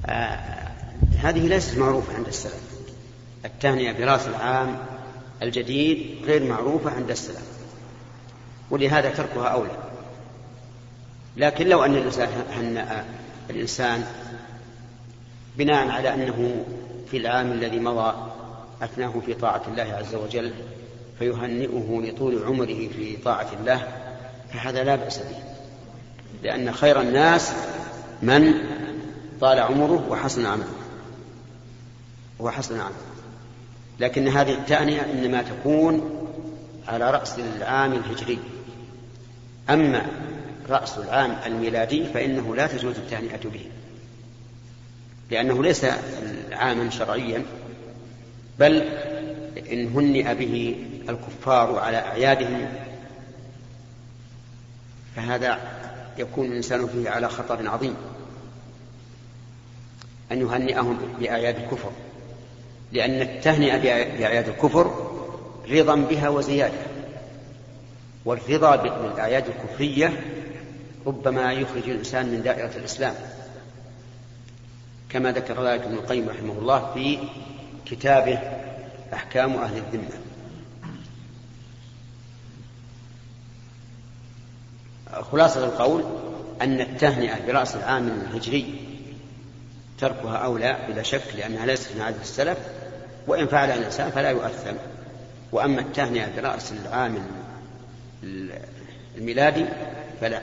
آه 0.06 0.70
هذه 1.18 1.48
ليست 1.48 1.78
معروفة 1.78 2.16
عند 2.16 2.28
السلف. 2.28 2.80
التهنئة 3.46 4.00
براس 4.00 4.28
العام 4.28 4.78
الجديد 5.42 6.26
غير 6.26 6.44
معروفة 6.44 6.92
عند 6.92 7.10
السلف 7.10 7.48
ولهذا 8.70 9.10
تركها 9.10 9.48
أولى. 9.48 9.78
لكن 11.38 11.68
لو 11.68 11.84
أن 11.84 11.96
الإنسان 11.96 12.30
هنأ 12.52 13.06
الإنسان 13.50 14.04
بناء 15.58 15.90
على 15.90 16.14
أنه 16.14 16.66
في 17.12 17.18
العام 17.18 17.52
الذي 17.52 17.80
مضى 17.80 18.14
أثناه 18.82 19.14
في 19.26 19.34
طاعة 19.34 19.62
الله 19.68 19.84
عز 19.84 20.16
وجل 20.16 20.54
فيهنئه 21.20 22.02
لطول 22.04 22.44
عمره 22.44 22.88
في 22.96 23.18
طاعة 23.26 23.48
الله 23.60 23.88
فهذا 24.54 24.84
لا 24.84 24.96
بأس 24.96 25.18
به. 25.18 25.36
لأن 26.44 26.72
خير 26.72 27.02
الناس 27.02 27.54
من 28.22 28.54
طال 29.42 29.60
عمره 29.60 30.08
وحسن 30.10 30.46
عمله. 30.46 30.74
وحسن 32.40 32.80
عمله. 32.80 32.96
لكن 34.00 34.28
هذه 34.28 34.54
التأنية 34.54 35.02
إنما 35.02 35.42
تكون 35.42 36.02
على 36.88 37.12
رأس 37.12 37.40
العام 37.40 37.94
الهجري. 37.94 38.40
أما 39.70 40.06
رأس 40.70 40.98
العام 40.98 41.36
الميلادي 41.46 42.04
فإنه 42.14 42.56
لا 42.56 42.68
تجوز 42.68 42.96
التهنئة 42.96 43.50
به. 43.50 43.66
لأنه 45.32 45.64
ليس 45.64 45.86
عاما 46.52 46.90
شرعيا 46.90 47.46
بل 48.60 48.84
إن 49.72 49.88
هنئ 49.88 50.36
به 50.36 50.76
الكفار 51.10 51.80
على 51.80 51.98
أعيادهم 51.98 52.68
فهذا 55.16 55.60
يكون 56.18 56.46
الإنسان 56.46 56.88
فيه 56.88 57.10
على 57.10 57.30
خطر 57.30 57.70
عظيم. 57.70 57.96
أن 60.32 60.42
يهنئهم 60.42 60.98
بأعياد 61.20 61.56
الكفر. 61.56 61.92
لأن 62.92 63.22
التهنئة 63.22 63.78
بأعياد 64.18 64.50
الكفر 64.50 65.10
رضا 65.70 65.96
بها 65.96 66.30
وزيادة. 66.30 66.78
والرضا 68.26 68.76
بالأعياد 68.76 69.46
الكفرية 69.48 70.22
ربما 71.06 71.54
يخرج 71.54 71.90
الإنسان 71.90 72.26
من 72.26 72.44
دائرة 72.44 72.72
الإسلام. 72.76 73.16
كما 75.10 75.32
ذكر 75.32 75.68
ذلك 75.68 75.82
ابن 75.82 75.94
القيم 75.94 76.30
رحمه 76.30 76.54
الله 76.54 76.94
في 76.94 77.18
كتابه 77.86 78.40
أحكام 79.14 79.54
أهل 79.54 79.78
الذمة. 79.78 80.29
خلاصة 85.32 85.66
القول 85.66 86.04
أن 86.62 86.82
التهنئة 86.82 87.48
برأس 87.48 87.76
العام 87.76 88.08
الهجري 88.08 88.76
تركها 90.00 90.38
أولى 90.38 90.78
بلا 90.88 91.04
شك 91.04 91.36
لأنها 91.38 91.66
ليست 91.66 91.96
من 91.96 92.02
عادة 92.02 92.22
السلف 92.22 92.58
وإن 93.28 93.48
فعل 93.48 93.70
الإنسان 93.70 94.12
فلا 94.12 94.30
يؤثم. 94.30 94.76
وأما 95.52 95.82
التهنئة 95.82 96.42
برأس 96.42 96.72
العام 96.72 97.18
الميلادي 99.18 99.66
فلا. 100.22 100.42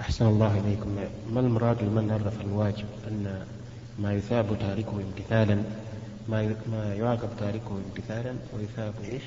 أحسن 0.00 0.26
الله 0.26 0.60
إليكم. 0.64 0.96
ما 1.30 1.40
المراد 1.40 1.82
لمن 1.82 2.10
عرف 2.10 2.40
الواجب؟ 2.40 2.86
أن 3.08 3.46
ما 3.98 4.14
يثاب 4.14 4.58
تاركه 4.60 4.92
امتثالا 4.92 5.62
ما 6.28 6.56
ما 6.70 6.94
يعاقب 6.94 7.28
تاركه 7.40 7.80
امتثالا 7.86 8.34
ويثاب 8.54 8.94
إيش؟ 9.04 9.22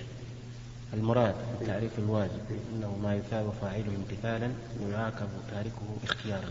المراد 0.93 1.35
تعريف 1.67 1.99
الواجب 1.99 2.41
إنه 2.73 2.97
ما 3.03 3.15
يثاب 3.15 3.53
فاعله 3.61 3.95
امتثالا 3.95 4.51
ويعاقب 4.81 5.27
تاركه 5.51 5.97
اختيارا. 6.03 6.49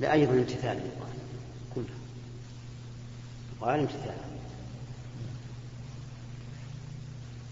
لا 0.00 0.12
أيضا 0.12 0.32
امتثالا 0.32 0.80
كله. 1.74 1.84
قال 3.60 3.80
امتثالا. 3.80 4.30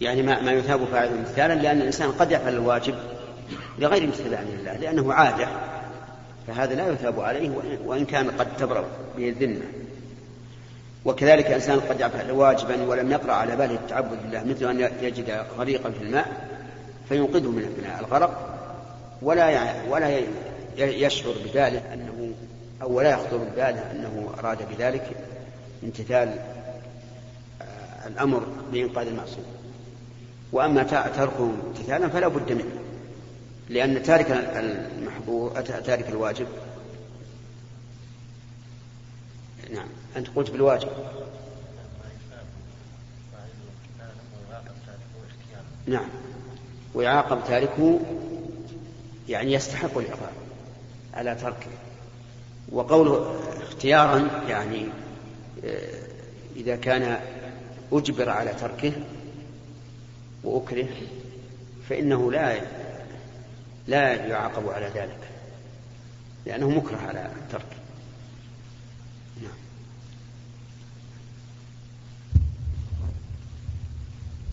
يعني 0.01 0.23
ما 0.23 0.43
ما 0.43 0.53
يثاب 0.53 0.85
فاعله 0.85 1.19
امتثالا 1.19 1.55
لأن 1.55 1.77
الإنسان 1.81 2.13
قد 2.13 2.33
يفعل 2.33 2.55
الواجب 2.55 2.95
لغير 3.79 4.05
امتثال 4.05 4.47
لله 4.47 4.77
لأنه 4.77 5.13
عادة 5.13 5.49
فهذا 6.49 6.75
لا 6.75 6.93
يثاب 6.93 7.21
عليه 7.21 7.51
وإن 7.87 8.05
كان 8.05 8.31
قد 8.31 8.57
تبرأ 8.57 8.85
به 9.17 9.29
الذمة. 9.29 9.65
وكذلك 11.05 11.47
إنسان 11.47 11.81
قد 11.81 12.01
يفعل 12.01 12.31
واجبا 12.31 12.83
ولم 12.83 13.11
يقرأ 13.11 13.33
على 13.33 13.57
باله 13.57 13.75
التعبد 13.75 14.19
لله 14.25 14.45
مثل 14.45 14.71
أن 14.71 14.91
يجد 15.03 15.45
غريقا 15.59 15.91
في 15.91 16.03
الماء 16.03 16.49
فينقذه 17.09 17.51
من 17.51 17.85
الغرق. 18.01 18.59
ولا 19.23 19.73
ولا 19.91 20.21
يشعر 20.79 21.33
بباله 21.45 21.83
أنه 21.95 22.33
أو 22.83 22.93
ولا 22.93 23.11
يخطر 23.11 23.37
بباله 23.37 23.91
أنه 23.91 24.31
أراد 24.39 24.59
بذلك 24.71 25.07
امتثال 25.85 26.29
آه، 27.63 28.09
الأمر 28.09 28.47
بإنقاذ 28.73 29.07
المعصوم. 29.07 29.45
وأما 30.53 30.83
تركه 31.17 31.51
امتثالا 31.67 32.09
فلا 32.09 32.29
بد 32.29 32.53
منه. 32.53 32.88
لأن 33.69 34.03
تارك 34.03 34.31
المحظور 34.31 35.61
تارك 35.61 36.09
الواجب. 36.09 36.47
نعم 39.75 39.89
أنت 40.17 40.29
قلت 40.37 40.51
بالواجب. 40.51 40.89
نعم 45.87 46.09
ويعاقب 46.95 47.45
تاركه 47.49 48.01
يعني 49.29 49.53
يستحق 49.53 49.99
العقاب 49.99 50.33
على 51.15 51.35
تركه. 51.35 51.71
وقوله 52.73 53.41
اختيارا 53.63 54.45
يعني 54.49 54.87
آه، 55.65 56.09
إذا 56.57 56.77
كان 56.77 57.19
أجبر 57.93 58.31
على 58.31 58.55
تركه 58.55 58.93
وأكره 60.45 60.89
فإنه 61.89 62.33
لا 62.33 62.61
لا 63.89 64.27
يعاقب 64.27 64.69
على 64.69 64.87
ذلك 64.87 65.29
لأنه 66.47 66.71
مكره 66.71 66.97
على 66.97 67.33
الترك. 67.37 67.77
نعم. 69.43 69.53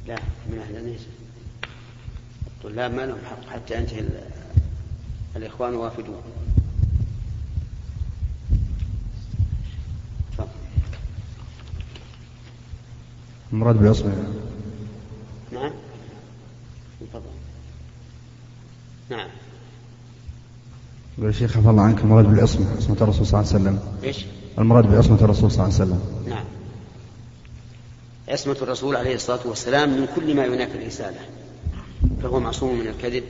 لا 0.08 0.20
من 0.50 0.60
أهل 0.60 0.78
النيس 0.78 1.02
الطلاب 2.48 2.94
ما 2.94 3.06
لهم 3.06 3.20
حق 3.30 3.50
حتى 3.54 3.76
ينتهي 3.76 4.04
الإخوان 5.36 5.74
وافدون 5.74 6.24
المراد 13.54 13.84
بعصمة 13.84 14.34
نعم. 15.52 15.72
تفضل. 17.02 17.22
نعم. 19.10 19.30
يقول 21.18 21.30
الشيخ 21.30 21.58
عفى 21.58 21.70
الله 21.70 21.84
عنك 21.84 22.00
المراد 22.00 22.26
بالعصمة 22.26 22.66
عصمة 22.78 22.98
الرسول 23.02 23.26
صلى 23.26 23.40
الله 23.40 23.54
عليه 23.54 23.62
وسلم. 23.62 23.80
إيش؟ 24.04 24.26
المراد 24.60 24.92
بعصمة 24.92 25.22
الرسول 25.22 25.52
صلى 25.52 25.64
الله 25.64 25.76
عليه 25.76 25.86
وسلم. 25.86 26.02
نعم. 26.30 26.46
عصمة 28.28 28.58
الرسول 28.62 28.96
عليه 28.96 29.16
الصلاة 29.16 29.48
والسلام 29.48 29.90
من 29.90 30.08
كل 30.16 30.36
ما 30.36 30.46
ينافي 30.46 30.78
الرسالة. 30.78 31.20
فهو 32.24 32.40
معصوم 32.40 32.80
من 32.80 32.88
الكذب 32.88 33.24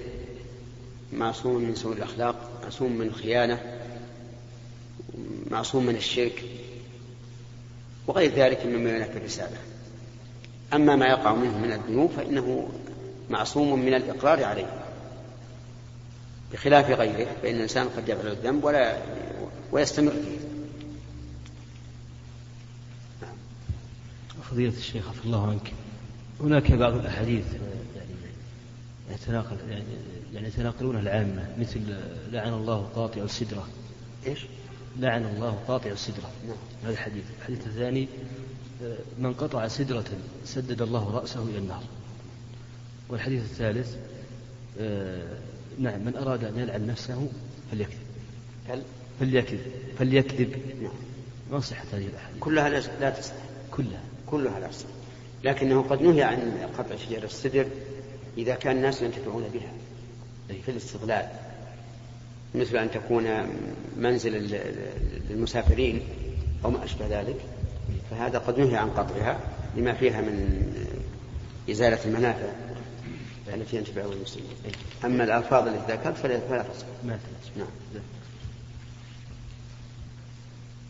معصوم 1.13 1.63
من 1.63 1.75
سوء 1.75 1.93
الأخلاق 1.93 2.35
معصوم 2.63 2.91
من 2.91 3.07
الخيانة 3.07 3.59
معصوم 5.51 5.85
من 5.85 5.95
الشرك 5.95 6.43
وغير 8.07 8.31
ذلك 8.35 8.65
مما 8.65 8.89
ينافي 8.89 9.17
الرسالة. 9.17 9.57
أما 10.73 10.95
ما 10.95 11.05
يقع 11.05 11.35
منه 11.35 11.57
من 11.57 11.71
الذنوب 11.71 12.11
فإنه 12.17 12.69
معصوم 13.29 13.79
من 13.79 13.93
الإقرار 13.93 14.43
عليه. 14.43 14.84
بخلاف 16.55 16.89
غيره 16.89 17.27
فإن 17.41 17.55
الإنسان 17.55 17.89
قد 17.89 18.09
يفعل 18.09 18.27
الذنب 18.27 18.63
ولا 18.63 18.97
ويستمر 19.71 20.11
فيه. 20.11 20.37
فضيلة 24.51 24.77
الشيخ 24.77 25.07
عفى 25.09 25.25
الله 25.25 25.49
عنك. 25.49 25.71
هناك 26.39 26.71
بعض 26.71 26.93
الأحاديث 26.95 27.45
يعني 27.95 28.09
يتناقل 29.11 29.57
يعني 29.69 29.83
يعني 30.33 30.47
يتناقلونها 30.47 31.01
العامة 31.01 31.47
مثل 31.59 31.81
لعن 32.31 32.53
الله 32.53 32.89
قاطع 32.95 33.21
السدرة. 33.21 33.67
إيش؟ 34.27 34.45
لعن 34.99 35.25
الله 35.25 35.59
قاطع 35.67 35.89
السدرة. 35.89 36.31
نعم. 36.47 36.57
هذا 36.83 36.93
الحديث. 36.93 37.23
الحديث 37.39 37.67
الثاني 37.67 38.07
من 39.19 39.33
قطع 39.33 39.67
سدرة 39.67 40.05
سدد 40.45 40.81
الله 40.81 41.11
رأسه 41.11 41.43
إلى 41.43 41.57
النار. 41.57 41.83
والحديث 43.09 43.43
الثالث 43.43 43.95
آه، 44.79 45.37
نعم 45.79 46.05
من 46.05 46.15
أراد 46.15 46.43
أن 46.43 46.59
يلعن 46.59 46.87
نفسه 46.87 47.27
فليكذب. 47.71 47.99
هل؟ 48.69 48.81
فليكذب. 49.19 49.59
فليكذب. 49.99 50.55
نعم. 50.81 50.91
ما 51.51 51.59
صحة 51.59 51.83
هذه 51.93 52.07
الأحاديث؟ 52.07 52.39
كلها 52.39 52.69
لا 52.69 52.81
لا 52.99 53.09
تصح. 53.09 53.33
كلها. 53.71 54.03
كلها 54.25 54.59
لا 54.59 54.67
تصح. 54.67 54.87
لكنه 55.43 55.81
قد 55.81 56.01
نهي 56.01 56.23
عن 56.23 56.69
قطع 56.77 56.95
شجر 56.95 57.23
السدر 57.23 57.65
إذا 58.37 58.55
كان 58.55 58.77
الناس 58.77 59.01
ينتفعون 59.01 59.43
بها. 59.53 59.71
أي. 60.51 60.61
في 60.61 60.71
الاستغلال. 60.71 61.29
مثل 62.55 62.77
أن 62.77 62.91
تكون 62.91 63.23
منزل 63.97 64.57
للمسافرين 65.29 66.01
أو 66.65 66.71
ما 66.71 66.83
أشبه 66.83 67.21
ذلك. 67.21 67.37
فهذا 68.11 68.37
قد 68.37 68.59
نهي 68.59 68.77
عن 68.77 68.89
قطعها 68.89 69.39
لما 69.77 69.93
فيها 69.93 70.21
من 70.21 70.61
إزالة 71.69 72.05
المنافع. 72.05 72.64
التي 73.53 73.77
ينتفع 73.77 74.01
بها 74.01 74.13
المسلمين 74.13 74.49
أما 75.05 75.23
الألفاظ 75.23 75.67
التي 75.67 75.93
ذكرت 75.93 76.17
فلا 76.17 76.37
تصح 76.37 76.85
ما 77.03 77.19
نعم. 77.57 77.67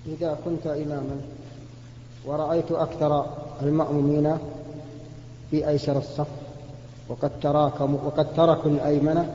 إذا 0.08 0.38
كنت 0.46 0.68
إماما 0.68 1.22
ورأيت 2.26 2.72
أكثر 2.72 3.26
المأمومين 3.62 4.38
في 5.52 5.68
أيسر 5.68 5.98
الصف 5.98 6.28
وقد 7.10 7.32
تراكموا 7.42 8.00
وقد 8.06 8.34
تركوا 8.36 8.72
الأيمن 8.72 9.28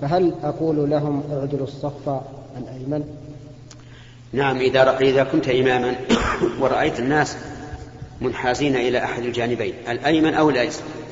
فهل 0.00 0.34
أقول 0.42 0.90
لهم 0.90 1.22
اعدلوا 1.32 1.66
الصف 1.66 2.08
الأيمن؟ 2.58 3.04
نعم 4.32 4.56
إذا 4.56 4.98
إذا 4.98 5.24
كنت 5.24 5.48
إماما 5.48 5.94
ورأيت 6.60 6.98
الناس 6.98 7.36
منحازين 8.20 8.76
إلى 8.76 9.04
أحد 9.04 9.22
الجانبين 9.22 9.74
الأيمن 9.88 10.34
أو 10.34 10.50
الأيسر. 10.50 10.82
إيه، 10.82 11.03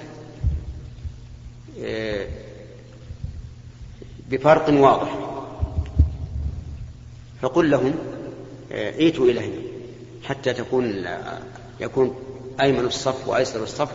بفرق 4.28 4.70
واضح. 4.70 5.18
فقل 7.42 7.70
لهم 7.70 7.94
ائتوا 8.72 9.26
إلى 9.26 9.40
هنا 9.40 9.62
حتى 10.24 10.52
تكون 10.52 11.06
يكون 11.80 12.16
أيمن 12.60 12.84
الصف 12.84 13.28
وأيسر 13.28 13.62
الصف 13.62 13.90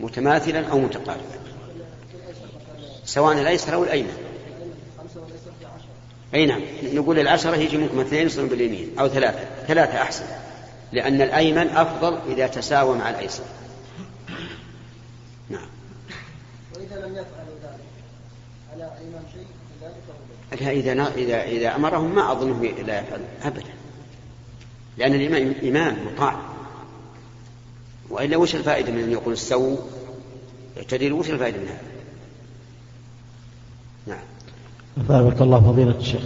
متماثلا 0.00 0.68
أو 0.68 0.78
متقاربا. 0.78 1.38
سواء 3.04 3.40
الأيسر 3.40 3.74
أو 3.74 3.84
الأيمن. 3.84 4.16
أي 6.34 6.46
نعم. 6.46 6.62
نقول 6.82 7.18
العشرة 7.18 7.56
يجي 7.56 7.76
منكم 7.76 8.00
اثنين 8.00 8.26
يصلون 8.26 8.48
باليمين 8.48 8.98
أو 8.98 9.08
ثلاثة. 9.08 9.66
ثلاثة 9.66 10.02
أحسن. 10.02 10.24
لأن 10.92 11.22
الأيمن 11.22 11.68
أفضل 11.68 12.18
إذا 12.32 12.46
تساوى 12.46 12.98
مع 12.98 13.10
الأيسر. 13.10 13.44
نعم 15.48 15.68
وإذا 16.74 17.06
لم 17.06 17.12
يفعلوا 17.12 17.58
ذلك 17.62 17.80
على 18.84 18.92
الإمام 19.00 19.22
شيء 19.32 19.46
ذلك 19.82 20.62
إذا 20.62 20.92
إذا 20.92 21.42
إذا 21.44 21.76
أمرهم 21.76 22.14
ما 22.14 22.32
أظنه 22.32 22.62
لا 22.62 23.00
يفعل 23.00 23.20
أبدا. 23.42 23.72
لأن 24.98 25.14
الإمام 25.14 25.54
إمام 25.62 25.96
مطاع. 26.06 26.36
وإلا 28.10 28.36
وش 28.36 28.54
الفائدة 28.54 28.92
من 28.92 29.02
أن 29.02 29.12
يقول 29.12 29.34
استووا؟ 29.34 29.76
اعتدلوا 30.76 31.20
وش 31.20 31.30
الفائدة 31.30 31.58
من 31.58 31.68
هذا؟ 31.68 31.80
نعم. 34.06 34.24
أثابك 35.04 35.42
الله 35.42 35.60
فضيلة 35.60 35.98
الشيخ. 35.98 36.22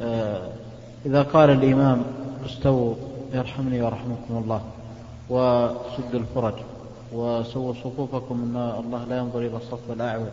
آه، 0.00 0.52
إذا 1.06 1.22
قال 1.22 1.50
الإمام 1.50 2.02
استووا 2.46 2.94
يرحمني 3.32 3.82
ويرحمكم 3.82 4.36
الله 4.36 4.62
وسدوا 5.30 6.20
الفرج 6.20 6.54
وسووا 7.12 7.74
صفوفكم 7.74 8.42
إن 8.42 8.56
الله 8.84 9.04
لا 9.04 9.18
ينظر 9.18 9.38
إلى 9.38 9.56
الصف 9.56 9.90
الأعوج. 9.90 10.32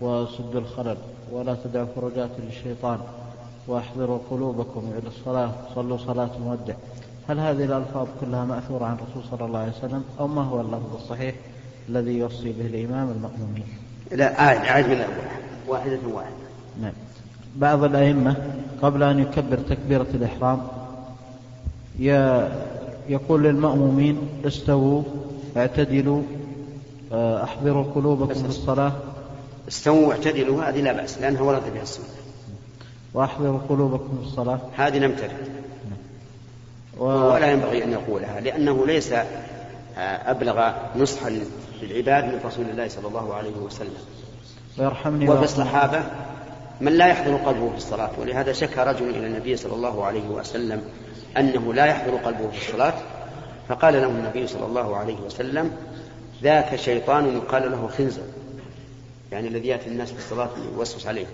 وسدوا 0.00 0.60
الخلل 0.60 0.96
ولا 1.32 1.56
تدعوا 1.64 1.86
فرجات 1.96 2.30
للشيطان 2.46 2.98
واحضروا 3.68 4.18
قلوبكم 4.30 4.90
إلى 4.98 5.08
الصلاة 5.08 5.50
صلوا 5.74 5.98
صلاة 5.98 6.30
مودع. 6.44 6.74
هل 7.28 7.40
هذه 7.40 7.64
الألفاظ 7.64 8.06
كلها 8.20 8.44
مأثورة 8.44 8.84
عن 8.84 8.96
الرسول 8.96 9.30
صلى 9.30 9.46
الله 9.46 9.58
عليه 9.58 9.72
وسلم 9.72 10.04
أو 10.20 10.26
ما 10.26 10.42
هو 10.42 10.60
اللفظ 10.60 10.94
الصحيح 10.94 11.34
الذي 11.88 12.18
يوصي 12.18 12.52
به 12.52 12.66
الإمام 12.66 13.10
المأمومين؟ 13.10 13.66
لا 14.12 14.40
عاد 14.40 14.58
عاد 14.58 14.86
من 14.86 14.92
الأول 14.92 15.14
واحدة 15.68 15.98
واحدة. 16.14 16.36
نعم. 16.82 16.92
بعض 17.56 17.84
الأئمة 17.84 18.36
قبل 18.82 19.02
أن 19.02 19.18
يكبر 19.18 19.58
تكبيرة 19.58 20.06
الإحرام 20.14 20.62
يقول 23.08 23.44
للمأمومين 23.44 24.18
استووا 24.46 25.02
اعتدلوا 25.56 26.22
آه، 27.12 27.44
أحضروا 27.44 27.84
قلوبكم 27.94 28.34
في 28.34 28.48
الصلاة 28.48 28.92
استووا 29.68 30.08
واعتدلوا 30.08 30.64
هذه 30.64 30.80
لا 30.80 30.92
بأس 30.92 31.18
لأنها 31.18 31.42
ورد 31.42 31.72
بها 31.74 31.82
السنة. 31.82 32.04
وأحضروا 33.14 33.60
قلوبكم 33.68 34.18
في 34.22 34.26
الصلاة. 34.26 34.60
هذه 34.76 34.98
لم 34.98 35.12
ترد. 35.12 35.48
و... 36.98 37.04
ولا 37.04 37.52
ينبغي 37.52 37.84
أن 37.84 37.92
يقولها 37.92 38.40
لأنه 38.40 38.86
ليس 38.86 39.12
آه، 39.12 40.30
أبلغ 40.30 40.72
نصحا 40.96 41.40
للعباد 41.82 42.24
من 42.24 42.40
رسول 42.44 42.64
الله 42.70 42.88
صلى 42.88 43.08
الله 43.08 43.34
عليه 43.34 43.56
وسلم. 43.56 44.04
ويرحمني 44.78 45.28
وفي 45.28 45.44
الصحابة 45.44 46.02
من 46.80 46.92
لا 46.92 47.06
يحضر 47.06 47.36
قلبه 47.36 47.70
في 47.70 47.76
الصلاة 47.76 48.10
ولهذا 48.20 48.52
شكى 48.52 48.80
رجل 48.80 49.10
إلى 49.10 49.26
النبي 49.26 49.56
صلى 49.56 49.74
الله 49.74 50.04
عليه 50.04 50.28
وسلم 50.28 50.82
أنه 51.38 51.74
لا 51.74 51.86
يحضر 51.86 52.16
قلبه 52.16 52.50
في 52.50 52.68
الصلاة 52.68 52.94
فقال 53.68 53.94
له 53.94 54.06
النبي 54.06 54.46
صلى 54.46 54.66
الله 54.66 54.96
عليه 54.96 55.16
وسلم 55.26 55.70
ذاك 56.42 56.76
شيطان 56.76 57.36
يقال 57.36 57.70
له 57.70 57.88
خنزر. 57.98 58.22
يعني 59.32 59.48
الذي 59.48 59.68
يأتي 59.68 59.88
الناس 59.88 60.12
في 60.12 60.18
الصلاة 60.18 60.50
يوسوس 60.76 61.06
عليه. 61.06 61.26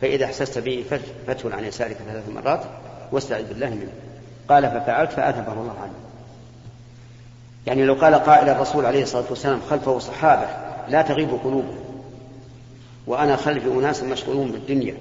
فإذا 0.00 0.24
أحسست 0.24 0.58
به 0.58 0.84
فتول 1.26 1.52
عن 1.52 1.64
يسارك 1.64 1.96
ثلاث 1.96 2.28
مرات 2.28 2.64
واستعذ 3.12 3.48
بالله 3.48 3.70
منه. 3.70 3.92
قال 4.48 4.62
ففعلت 4.62 5.12
فأذهبه 5.12 5.52
الله 5.52 5.74
عنه. 5.82 5.92
يعني 7.66 7.84
لو 7.84 7.94
قال 7.94 8.14
قائل 8.14 8.48
الرسول 8.48 8.86
عليه 8.86 9.02
الصلاة 9.02 9.24
والسلام 9.30 9.60
خلفه 9.70 9.98
صحابة 9.98 10.46
لا 10.88 11.02
تغيب 11.02 11.30
قلوبهم 11.30 11.78
وأنا 13.06 13.36
خلفي 13.36 13.68
أناس 13.68 14.02
مشغولون 14.02 14.52
بالدنيا 14.52 14.94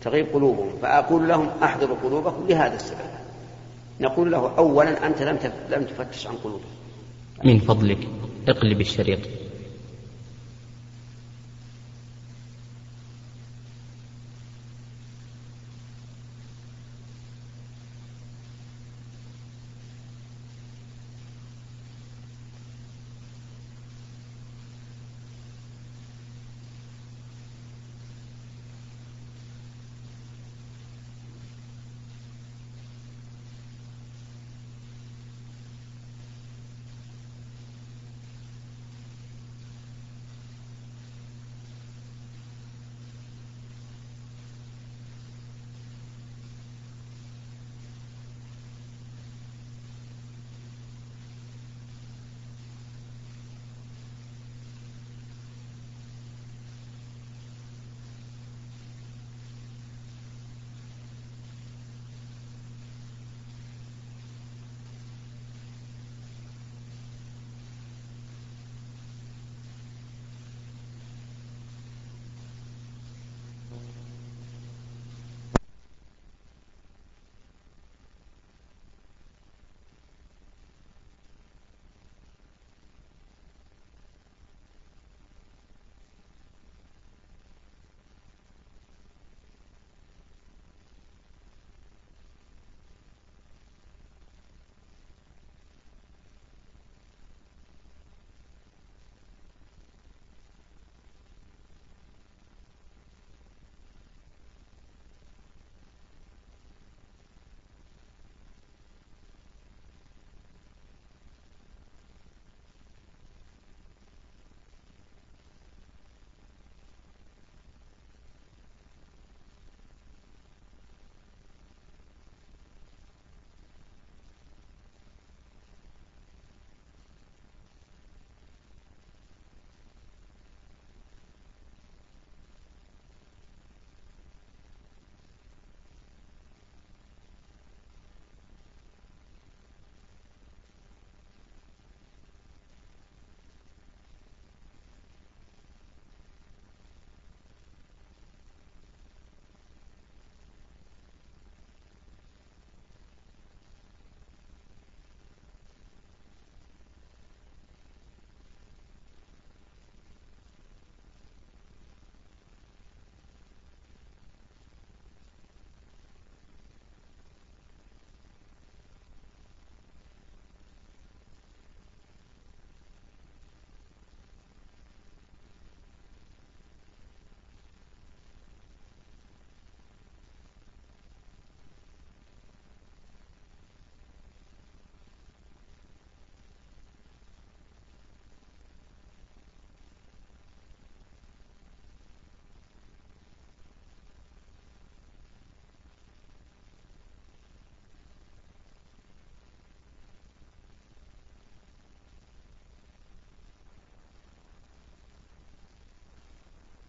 تغيب 0.00 0.26
قلوبهم 0.34 0.70
فأقول 0.82 1.28
لهم 1.28 1.50
أحضروا 1.62 1.96
قلوبكم 2.04 2.46
لهذا 2.48 2.74
السبب. 2.74 2.98
نقول 4.00 4.32
له 4.32 4.58
أولا 4.58 5.06
أنت 5.06 5.22
لم 5.22 5.38
لم 5.70 5.84
تفتش 5.84 6.26
عن 6.26 6.34
قلوبهم 6.34 6.70
من 7.44 7.58
فضلك 7.58 8.08
اقلب 8.48 8.80
الشريط. 8.80 9.18